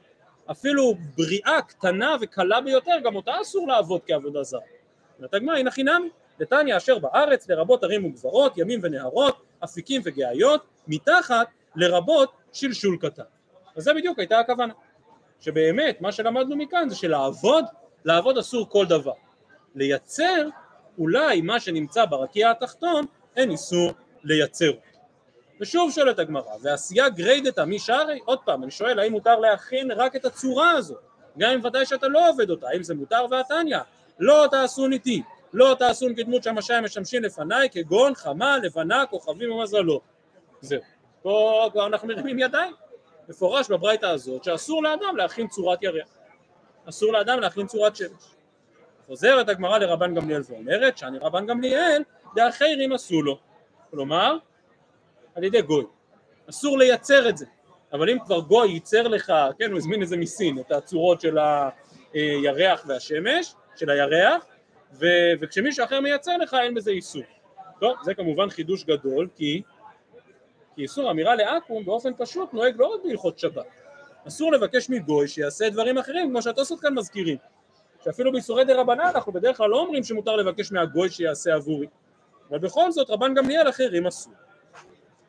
אפילו 0.50 0.94
בריאה 1.16 1.62
קטנה 1.62 2.16
וקלה 2.20 2.60
ביותר 2.60 2.98
גם 3.04 3.16
אותה 3.16 3.32
אסור 3.42 3.68
לעבוד 3.68 4.00
כעבודה 4.06 4.42
זרה. 4.42 4.60
אומרת 5.18 5.34
הגמרא 5.34 5.56
הנה 5.56 5.70
חינמי 5.70 6.08
נתניה 6.40 6.76
אשר 6.76 6.98
בארץ 6.98 7.48
לרבות 7.48 7.84
ערים 7.84 8.04
וגברות 8.04 8.58
ימים 8.58 8.80
ונהרות 8.82 9.42
אפיקים 9.64 10.02
וגאיות 10.04 10.66
מתחת 10.88 11.46
לרבות 11.76 12.32
שלשול 12.52 12.96
קטן 13.00 13.22
אז 13.76 13.82
זה 13.82 13.94
בדיוק 13.94 14.18
הייתה 14.18 14.38
הכוונה. 14.38 14.72
שבאמת 15.40 16.00
מה 16.00 16.12
שלמדנו 16.12 16.56
מכאן 16.56 16.88
זה 16.88 16.96
שלעבוד 16.96 17.64
לעבוד 18.04 18.38
אסור 18.38 18.68
כל 18.68 18.86
דבר 18.86 19.12
לייצר 19.74 20.48
אולי 20.98 21.40
מה 21.40 21.60
שנמצא 21.60 22.04
ברקיע 22.04 22.50
התחתון 22.50 23.06
אין 23.36 23.50
איסור 23.50 23.92
לייצר. 24.24 24.70
ושוב 25.60 25.92
שואלת 25.92 26.18
הגמרא 26.18 26.56
ועשייה 26.62 27.08
גריידתא 27.08 27.60
מי 27.60 27.78
שרי 27.78 28.18
עוד 28.24 28.38
פעם 28.44 28.62
אני 28.62 28.70
שואל 28.70 28.98
האם 28.98 29.12
מותר 29.12 29.38
להכין 29.38 29.90
רק 29.90 30.16
את 30.16 30.24
הצורה 30.24 30.70
הזו? 30.70 30.94
גם 31.38 31.50
אם 31.50 31.64
ודאי 31.64 31.86
שאתה 31.86 32.08
לא 32.08 32.28
עובד 32.28 32.50
אותה 32.50 32.68
האם 32.68 32.82
זה 32.82 32.94
מותר 32.94 33.26
והתניא? 33.30 33.78
לא 34.18 34.46
תעשון 34.50 34.92
איתי 34.92 35.22
לא 35.52 35.76
תעשון 35.78 36.14
כדמות 36.14 36.42
שהמשיים 36.42 36.84
משמשים 36.84 37.22
לפניי 37.22 37.68
כגון 37.72 38.14
חמה 38.14 38.58
לבנה 38.58 39.06
כוכבים 39.06 39.52
ומזלות 39.52 40.02
זהו. 40.60 40.80
פה 41.22 41.68
כבר 41.72 41.86
אנחנו 41.86 42.08
מרימים 42.08 42.38
ידיים. 42.38 42.74
מפורש 43.28 43.70
בברייתא 43.70 44.06
הזאת 44.06 44.44
שאסור 44.44 44.82
לאדם 44.82 45.16
להכין 45.16 45.48
צורת 45.48 45.82
ירח. 45.82 46.08
אסור 46.88 47.12
לאדם 47.12 47.40
להכין 47.40 47.66
צורת 47.66 47.96
שמש 47.96 48.39
חוזרת 49.10 49.48
הגמרא 49.48 49.78
לרבן 49.78 50.14
גמליאל 50.14 50.42
ואומרת 50.48 50.98
שאני 50.98 51.18
רבן 51.18 51.46
גמליאל 51.46 52.02
דאחרים 52.34 52.92
עשו 52.92 53.22
לו. 53.22 53.38
כלומר 53.90 54.36
על 55.34 55.44
ידי 55.44 55.62
גוי. 55.62 55.84
אסור 56.50 56.78
לייצר 56.78 57.28
את 57.28 57.36
זה. 57.36 57.46
אבל 57.92 58.10
אם 58.10 58.18
כבר 58.24 58.40
גוי 58.40 58.68
ייצר 58.68 59.08
לך, 59.08 59.32
כן 59.58 59.70
הוא 59.70 59.78
הזמין 59.78 60.02
איזה 60.02 60.16
מסין 60.16 60.58
את 60.58 60.72
הצורות 60.72 61.20
של 61.20 61.38
הירח 62.12 62.84
והשמש 62.88 63.54
של 63.76 63.90
הירח 63.90 64.44
ו, 64.92 65.06
וכשמישהו 65.40 65.84
אחר 65.84 66.00
מייצר 66.00 66.36
לך 66.36 66.56
אין 66.62 66.74
בזה 66.74 66.90
איסור. 66.90 67.22
טוב 67.80 67.96
זה 68.02 68.14
כמובן 68.14 68.50
חידוש 68.50 68.84
גדול 68.84 69.28
כי 69.36 69.62
כי 70.76 70.82
איסור 70.82 71.10
אמירה 71.10 71.34
לעכו"ם 71.34 71.84
באופן 71.84 72.10
פשוט 72.18 72.54
נוהג 72.54 72.74
לא 72.78 72.86
רק 72.86 73.00
בהלכות 73.04 73.38
שבת. 73.38 73.66
אסור 74.28 74.52
לבקש 74.52 74.90
מגוי 74.90 75.28
שיעשה 75.28 75.70
דברים 75.70 75.98
אחרים 75.98 76.30
כמו 76.30 76.42
שהתוספות 76.42 76.80
כאן 76.80 76.94
מזכירים 76.94 77.36
שאפילו 78.04 78.32
באיסורי 78.32 78.64
דה 78.64 78.80
רבנן 78.80 79.00
אנחנו 79.00 79.32
בדרך 79.32 79.56
כלל 79.56 79.70
לא 79.70 79.80
אומרים 79.80 80.04
שמותר 80.04 80.36
לבקש 80.36 80.72
מהגוי 80.72 81.10
שיעשה 81.10 81.54
עבורי. 81.54 81.86
אבל 82.50 82.58
בכל 82.58 82.92
זאת 82.92 83.10
רבן 83.10 83.34
גמליאל 83.34 83.68
אחרים 83.68 84.06
עשו. 84.06 84.30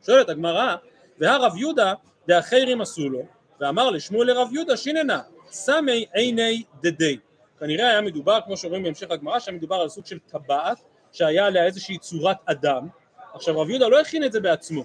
שואלת 0.06 0.30
הגמרא 0.30 0.76
והרב 1.20 1.58
יהודה 1.58 1.94
דאחרים 2.28 2.82
עשו 2.82 3.10
לו 3.10 3.22
ואמר 3.60 3.90
לשמואל 3.90 4.28
לרב 4.28 4.54
יהודה 4.54 4.78
שיננה 4.78 5.22
סמי 5.52 6.06
עיני 6.14 6.64
דדי. 6.82 7.18
כנראה 7.60 7.90
היה 7.90 8.02
מדובר 8.02 8.40
כמו 8.46 8.58
שאומרים 8.58 8.84
בהמשך 8.84 9.12
הגמרא 9.12 9.40
שהיה 9.40 9.58
מדובר 9.58 9.76
על 9.76 9.90
סוג 9.90 10.06
של 10.06 10.20
טבעת 10.20 10.78
שהיה 11.12 11.46
עליה 11.46 11.66
איזושהי 11.66 11.98
צורת 11.98 12.38
אדם. 12.46 12.88
עכשיו 13.34 13.60
רב 13.60 13.70
יהודה 13.70 13.88
לא 13.88 14.00
הכין 14.02 14.24
את 14.24 14.32
זה 14.32 14.40
בעצמו. 14.40 14.84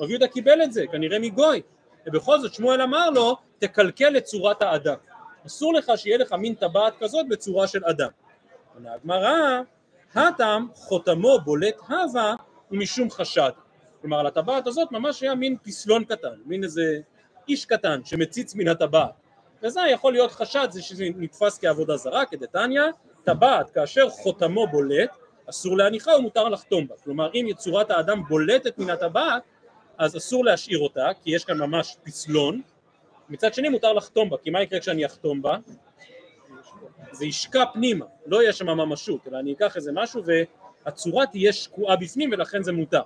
רב 0.00 0.10
יהודה 0.10 0.28
קיבל 0.28 0.62
את 0.62 0.72
זה 0.72 0.86
כנראה 0.92 1.18
מגוי. 1.18 1.62
ובכל 2.06 2.40
זאת 2.40 2.54
שמואל 2.54 2.82
אמר 2.82 3.10
לו 3.10 3.36
תקלקל 3.58 4.16
את 4.16 4.24
צורת 4.24 4.62
האדם 4.62 4.96
אסור 5.46 5.74
לך 5.74 5.92
שיהיה 5.96 6.18
לך 6.18 6.32
מין 6.32 6.54
טבעת 6.54 6.94
כזאת 7.00 7.28
בצורה 7.28 7.66
של 7.66 7.84
אדם. 7.84 8.08
עונה 8.74 8.94
הגמרא 8.94 9.60
הטם 10.14 10.66
חותמו 10.74 11.38
בולט 11.44 11.76
הווה 11.88 12.34
ומשום 12.70 13.10
חשד. 13.10 13.50
כלומר 14.00 14.20
על 14.20 14.26
הטבעת 14.26 14.66
הזאת 14.66 14.92
ממש 14.92 15.22
היה 15.22 15.34
מין 15.34 15.56
פסלון 15.62 16.04
קטן 16.04 16.34
מין 16.46 16.64
איזה 16.64 17.00
איש 17.48 17.64
קטן 17.64 18.00
שמציץ 18.04 18.54
מן 18.54 18.68
הטבעת. 18.68 19.10
וזה 19.62 19.80
יכול 19.92 20.12
להיות 20.12 20.32
חשד 20.32 20.68
זה 20.70 20.82
שזה 20.82 21.04
נתפס 21.16 21.58
כעבודה 21.58 21.96
זרה 21.96 22.26
כדתניא. 22.26 22.82
טבעת 23.24 23.70
כאשר 23.70 24.08
חותמו 24.08 24.66
בולט 24.66 25.10
אסור 25.50 25.76
להניחה 25.76 26.10
ומותר 26.18 26.48
לחתום 26.48 26.88
בה. 26.88 26.94
כלומר 27.04 27.30
אם 27.34 27.46
יצורת 27.48 27.90
האדם 27.90 28.22
בולטת 28.28 28.78
מן 28.78 28.90
הטבעת 28.90 29.42
אז 29.98 30.16
אסור 30.16 30.44
להשאיר 30.44 30.78
אותה 30.78 31.08
כי 31.22 31.30
יש 31.34 31.44
כאן 31.44 31.58
ממש 31.58 31.96
פסלון, 32.02 32.62
מצד 33.28 33.54
שני 33.54 33.68
מותר 33.68 33.92
לחתום 33.92 34.30
בה, 34.30 34.36
כי 34.38 34.50
מה 34.50 34.62
יקרה 34.62 34.80
כשאני 34.80 35.06
אחתום 35.06 35.42
בה? 35.42 35.56
זה 37.12 37.26
ישקע 37.26 37.64
פנימה, 37.72 38.04
לא 38.26 38.42
יהיה 38.42 38.52
שם 38.52 38.66
ממשות, 38.66 39.28
אלא 39.28 39.38
אני 39.38 39.52
אקח 39.52 39.76
איזה 39.76 39.92
משהו 39.94 40.22
והצורה 40.84 41.26
תהיה 41.26 41.52
שקועה 41.52 41.96
בפנים 41.96 42.30
ולכן 42.32 42.62
זה 42.62 42.72
מותר. 42.72 43.02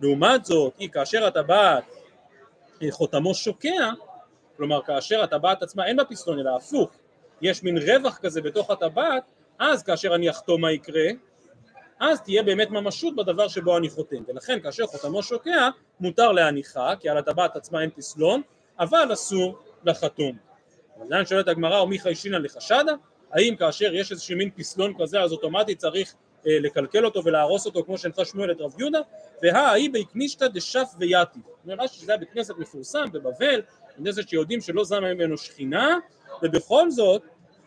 לעומת 0.00 0.44
זאת, 0.44 0.74
כאשר 0.92 1.26
הטבעת 1.26 1.84
חותמו 2.90 3.34
שוקע, 3.34 3.90
כלומר 4.56 4.82
כאשר 4.82 5.22
הטבעת 5.22 5.62
עצמה 5.62 5.86
אין 5.86 5.96
בה 5.96 6.04
פסלון 6.04 6.38
אלא 6.38 6.56
הפוך, 6.56 6.90
יש 7.40 7.62
מין 7.62 7.78
רווח 7.78 8.18
כזה 8.18 8.42
בתוך 8.42 8.70
הטבעת, 8.70 9.22
אז 9.58 9.82
כאשר 9.82 10.14
אני 10.14 10.30
אחתום 10.30 10.60
מה 10.60 10.72
יקרה? 10.72 11.06
אז 12.00 12.20
תהיה 12.22 12.42
באמת 12.42 12.70
ממשות 12.70 13.16
בדבר 13.16 13.48
שבו 13.48 13.76
אני 13.76 13.88
חותם, 13.88 14.22
ולכן 14.28 14.60
כאשר 14.60 14.86
חותמו 14.86 15.22
שוקע 15.22 15.68
מותר 16.00 16.32
להניחה, 16.32 16.94
כי 17.00 17.08
על 17.08 17.18
הטבעת 17.18 17.56
עצמה 17.56 17.82
אין 17.82 17.90
פסלון, 17.90 18.42
אבל 18.80 19.12
אסור 19.12 19.58
לחתום. 19.84 20.36
עדיין 21.00 21.26
שואלת 21.26 21.48
הגמרא, 21.48 21.82
ומי 21.82 21.98
חיישינא 21.98 22.36
לחשדה? 22.36 22.92
האם 23.32 23.56
כאשר 23.56 23.94
יש 23.94 24.12
איזשהו 24.12 24.36
מין 24.36 24.50
פסלון 24.50 24.92
כזה 24.98 25.20
אז 25.20 25.32
אוטומטית 25.32 25.78
צריך 25.78 26.14
אה, 26.46 26.58
לקלקל 26.60 27.04
אותו 27.04 27.24
ולהרוס 27.24 27.66
אותו 27.66 27.84
כמו 27.84 27.98
שהנחה 27.98 28.24
שמואל 28.24 28.50
את 28.50 28.60
רב 28.60 28.80
יהודה? 28.80 29.00
והאי 29.42 29.88
באקנישתא 29.88 30.46
דשף 30.46 30.88
ויתיב. 30.98 31.42
נראה 31.64 31.88
שזה 31.88 32.12
היה 32.12 32.18
בית 32.18 32.30
כנסת 32.30 32.54
מפורסם 32.58 33.04
בבבל, 33.12 33.62
כנסת 33.96 34.28
שיודעים 34.28 34.60
שלא 34.60 34.84
זמה 34.84 35.14
ממנו 35.14 35.38
שכינה, 35.38 35.98
ובכל 36.42 36.90
זאת, 36.90 37.22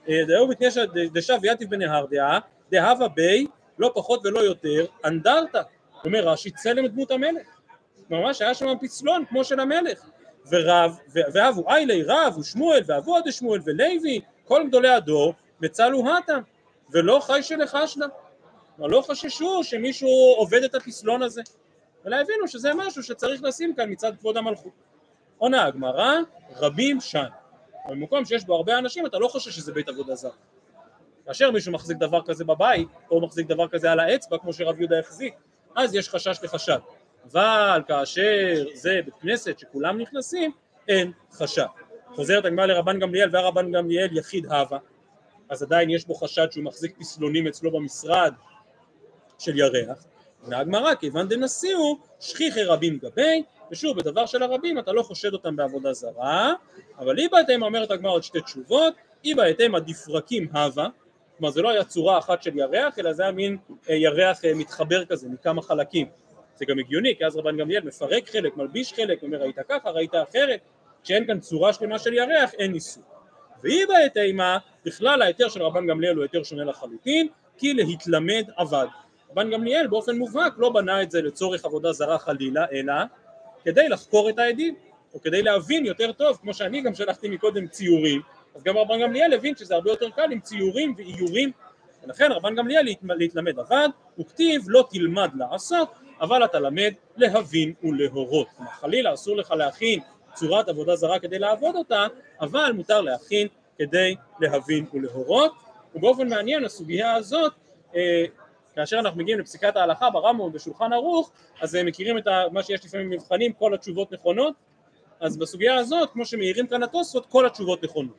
אה, 0.09 0.23
דאו 0.27 0.47
בקנישתא 0.47 0.85
דשף 1.13 1.37
ויתיב 1.41 1.69
בנהרדעה, 1.69 2.39
דהבה 2.71 3.07
בי 3.07 3.47
לא 3.79 3.91
פחות 3.95 4.21
ולא 4.25 4.39
יותר, 4.39 4.85
אנדרטה. 5.05 5.61
אומר 6.05 6.27
רש"י 6.27 6.51
צלם 6.51 6.87
דמות 6.87 7.11
המלך. 7.11 7.47
ממש 8.09 8.41
היה 8.41 8.53
שם 8.53 8.67
פצלון 8.81 9.25
כמו 9.29 9.43
של 9.43 9.59
המלך. 9.59 10.09
ורב, 10.49 10.97
ואבו 11.13 11.69
איילי 11.69 12.03
רב 12.03 12.37
ושמואל 12.37 12.81
ואבו 12.85 13.17
עד 13.17 13.31
שמואל 13.31 13.59
ולוי, 13.65 14.21
כל 14.45 14.63
גדולי 14.67 14.89
הדור, 14.89 15.33
מצלו 15.61 16.03
הטה, 16.17 16.37
ולא 16.91 17.19
חי 17.23 17.43
שלחשדה. 17.43 18.05
כלומר 18.75 18.91
לא 18.91 19.01
חששו 19.01 19.63
שמישהו 19.63 20.09
עובד 20.37 20.63
את 20.63 20.75
הפסלון 20.75 21.23
הזה, 21.23 21.41
אלא 22.07 22.15
הבינו 22.15 22.47
שזה 22.47 22.73
משהו 22.75 23.03
שצריך 23.03 23.43
לשים 23.43 23.75
כאן 23.75 23.91
מצד 23.91 24.11
כבוד 24.19 24.37
המלכות. 24.37 24.71
עונה 25.37 25.65
הגמרא, 25.65 26.15
רבים 26.55 27.01
שן. 27.01 27.27
במקום 27.89 28.25
שיש 28.25 28.45
בו 28.45 28.55
הרבה 28.55 28.77
אנשים 28.77 29.05
אתה 29.05 29.19
לא 29.19 29.27
חושב 29.27 29.51
שזה 29.51 29.73
בית 29.73 29.89
עבודה 29.89 30.15
זר. 30.15 30.29
כאשר 31.25 31.51
מישהו 31.51 31.71
מחזיק 31.71 31.97
דבר 31.97 32.21
כזה 32.25 32.45
בבית, 32.45 32.87
או 33.11 33.21
מחזיק 33.21 33.47
דבר 33.47 33.67
כזה 33.67 33.91
על 33.91 33.99
האצבע, 33.99 34.37
כמו 34.37 34.53
שרב 34.53 34.79
יהודה 34.79 34.99
החזיק, 34.99 35.33
אז 35.75 35.95
יש 35.95 36.09
חשש 36.09 36.39
לחשד. 36.43 36.79
אבל 37.31 37.81
כאשר 37.87 38.65
זה 38.73 38.99
בית 39.05 39.13
כנסת 39.21 39.59
שכולם 39.59 40.01
נכנסים, 40.01 40.51
אין 40.87 41.11
חשד. 41.31 41.65
חוזרת 42.15 42.45
הגמרא 42.45 42.65
לרבן 42.65 42.99
גמליאל 42.99 43.29
והרבן 43.31 43.71
גמליאל 43.71 44.17
יחיד 44.17 44.45
הווה, 44.45 44.79
אז 45.49 45.63
עדיין 45.63 45.89
יש 45.89 46.05
בו 46.05 46.15
חשד 46.15 46.51
שהוא 46.51 46.63
מחזיק 46.63 46.97
פסלונים 46.99 47.47
אצלו 47.47 47.71
במשרד 47.71 48.33
של 49.39 49.57
ירח. 49.57 50.05
והגמרא 50.47 50.95
כיוון 50.95 51.27
דנסיהו 51.27 51.99
שכיחי 52.19 52.63
רבים 52.63 52.97
גבי 52.97 53.43
ושוב 53.71 53.97
בדבר 53.97 54.25
של 54.25 54.43
הרבים 54.43 54.79
אתה 54.79 54.91
לא 54.91 55.03
חושד 55.03 55.33
אותם 55.33 55.55
בעבודה 55.55 55.93
זרה 55.93 56.53
אבל 56.99 57.19
אי 57.19 57.27
בהתאם 57.27 57.63
אומרת 57.63 57.91
הגמרא 57.91 58.11
עוד 58.11 58.23
שתי 58.23 58.41
תשובות 58.41 58.93
אי 59.25 59.33
בהתאם 59.33 59.75
הדפרקים 59.75 60.47
הווה 60.53 60.87
כלומר 61.41 61.53
זה 61.53 61.61
לא 61.61 61.69
היה 61.69 61.83
צורה 61.83 62.17
אחת 62.17 62.43
של 62.43 62.57
ירח, 62.57 62.99
אלא 62.99 63.13
זה 63.13 63.23
היה 63.23 63.31
מין 63.31 63.57
אה, 63.89 63.95
ירח 63.95 64.45
אה, 64.45 64.53
מתחבר 64.53 65.05
כזה, 65.05 65.29
מכמה 65.29 65.61
חלקים. 65.61 66.07
זה 66.55 66.65
גם 66.65 66.79
הגיוני, 66.79 67.15
כי 67.17 67.25
אז 67.25 67.35
רבן 67.35 67.57
גמליאל 67.57 67.83
מפרק 67.83 68.29
חלק, 68.29 68.57
מלביש 68.57 68.93
חלק, 68.93 69.23
אומר 69.23 69.37
ראית 69.37 69.59
ככה, 69.69 69.89
ראית 69.89 70.11
אחרת, 70.15 70.59
כשאין 71.03 71.27
כאן 71.27 71.39
צורה 71.39 71.73
שלמה 71.73 71.99
של 71.99 72.13
ירח, 72.13 72.53
אין 72.53 72.71
ניסוי. 72.71 73.03
ואי 73.63 73.85
בעת 73.85 74.17
אימה, 74.17 74.57
בכלל 74.85 75.21
ההיתר 75.21 75.49
של 75.49 75.63
רבן 75.63 75.87
גמליאל 75.87 76.15
הוא 76.15 76.23
היתר 76.23 76.43
שונה 76.43 76.63
לחלוטין, 76.63 77.27
כי 77.57 77.73
להתלמד 77.73 78.43
עבד. 78.57 78.85
רבן 79.31 79.51
גמליאל 79.51 79.87
באופן 79.87 80.17
מובהק 80.17 80.53
לא 80.57 80.69
בנה 80.69 81.01
את 81.01 81.11
זה 81.11 81.21
לצורך 81.21 81.65
עבודה 81.65 81.91
זרה 81.91 82.19
חלילה, 82.19 82.65
אלא 82.71 82.93
כדי 83.63 83.89
לחקור 83.89 84.29
את 84.29 84.39
העדים, 84.39 84.75
או 85.13 85.21
כדי 85.21 85.41
להבין 85.41 85.85
יותר 85.85 86.11
טוב, 86.11 86.37
כמו 86.41 86.53
שאני 86.53 86.81
גם 86.81 86.95
שלחתי 86.95 87.29
מקודם 87.29 87.67
ציורים, 87.67 88.21
אז 88.55 88.63
גם 88.63 88.77
רבן 88.77 89.01
גמליאל 89.01 89.33
הבין 89.33 89.55
שזה 89.55 89.75
הרבה 89.75 89.91
יותר 89.91 90.09
קל 90.09 90.31
עם 90.31 90.39
ציורים 90.39 90.93
ואיורים 90.97 91.51
ולכן 92.03 92.31
רבן 92.31 92.55
גמליאל 92.55 92.85
להתלמד 93.03 93.59
עבד 93.59 93.89
וכתיב 94.19 94.61
לא 94.67 94.87
תלמד 94.89 95.29
לעשות 95.35 95.89
אבל 96.21 96.45
אתה 96.45 96.59
למד 96.59 96.91
להבין 97.17 97.73
ולהורות. 97.83 98.47
כלומר 98.57 98.71
חלילה 98.71 99.13
אסור 99.13 99.37
לך 99.37 99.51
להכין 99.51 99.99
צורת 100.33 100.69
עבודה 100.69 100.95
זרה 100.95 101.19
כדי 101.19 101.39
לעבוד 101.39 101.75
אותה 101.75 102.07
אבל 102.41 102.71
מותר 102.75 103.01
להכין 103.01 103.47
כדי 103.77 104.15
להבין 104.39 104.85
ולהורות. 104.93 105.51
ובאופן 105.95 106.29
מעניין 106.29 106.65
הסוגיה 106.65 107.13
הזאת 107.13 107.53
אה, 107.95 108.25
כאשר 108.75 108.99
אנחנו 108.99 109.19
מגיעים 109.19 109.39
לפסיקת 109.39 109.75
ההלכה 109.75 110.09
ברמב"ם 110.09 110.39
ובשולחן 110.39 110.93
ערוך 110.93 111.31
אז 111.61 111.77
מכירים 111.85 112.17
את 112.17 112.27
מה 112.51 112.63
שיש 112.63 112.85
לפעמים 112.85 113.09
במבחנים 113.09 113.53
כל 113.53 113.73
התשובות 113.73 114.11
נכונות. 114.11 114.53
אז 115.19 115.37
בסוגיה 115.37 115.75
הזאת 115.75 116.09
כמו 116.13 116.25
שמעירים 116.25 116.67
כאן 116.67 116.83
התוספות 116.83 117.25
כל 117.25 117.45
התשובות 117.45 117.83
נכונות. 117.83 118.15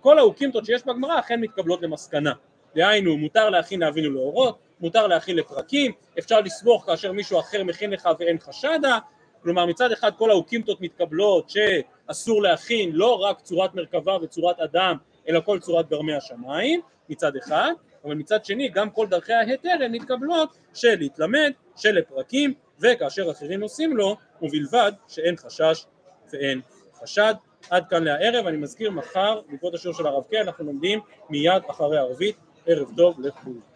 כל 0.00 0.18
האוקימתות 0.18 0.66
שיש 0.66 0.86
בגמרא 0.86 1.18
אכן 1.18 1.40
מתקבלות 1.40 1.82
למסקנה. 1.82 2.32
דהיינו, 2.74 3.16
מותר 3.16 3.50
להכין 3.50 3.80
להבין 3.80 4.06
ולהורות, 4.06 4.58
מותר 4.80 5.06
להכין 5.06 5.36
לפרקים, 5.36 5.92
אפשר 6.18 6.40
לסמוך 6.40 6.84
כאשר 6.86 7.12
מישהו 7.12 7.40
אחר 7.40 7.64
מכין 7.64 7.90
לך 7.90 8.08
ואין 8.18 8.38
חשדה, 8.38 8.98
כלומר 9.42 9.66
מצד 9.66 9.92
אחד 9.92 10.10
כל 10.16 10.30
האוקימתות 10.30 10.80
מתקבלות 10.80 11.50
שאסור 11.50 12.42
להכין 12.42 12.90
לא 12.92 13.22
רק 13.22 13.40
צורת 13.40 13.74
מרכבה 13.74 14.16
וצורת 14.22 14.60
אדם, 14.60 14.96
אלא 15.28 15.40
כל 15.40 15.60
צורת 15.60 15.88
גרמי 15.88 16.14
השמיים, 16.14 16.80
מצד 17.08 17.36
אחד, 17.36 17.72
אבל 18.04 18.14
מצד 18.14 18.44
שני 18.44 18.68
גם 18.68 18.90
כל 18.90 19.06
דרכי 19.06 19.32
ההיתר 19.32 19.76
הן 19.84 19.92
מתקבלות 19.92 20.56
של 20.74 20.94
להתלמד, 20.98 21.52
של 21.76 21.90
לפרקים, 21.90 22.54
וכאשר 22.80 23.30
אחרים 23.30 23.62
עושים 23.62 23.96
לו, 23.96 24.16
ובלבד 24.42 24.92
שאין 25.08 25.36
חשש 25.36 25.84
ואין 26.32 26.60
חשד. 27.02 27.34
עד 27.70 27.84
כאן 27.90 28.04
לערב, 28.04 28.46
אני 28.46 28.56
מזכיר 28.56 28.90
מחר 28.90 29.40
בעקבות 29.48 29.74
השיעור 29.74 29.96
של 29.96 30.06
הרב 30.06 30.24
קר 30.30 30.40
אנחנו 30.40 30.64
לומדים 30.64 31.00
מיד 31.30 31.62
אחרי 31.70 31.98
ערבית, 31.98 32.36
ערב 32.66 32.88
טוב 32.96 33.20
לכולם 33.20 33.75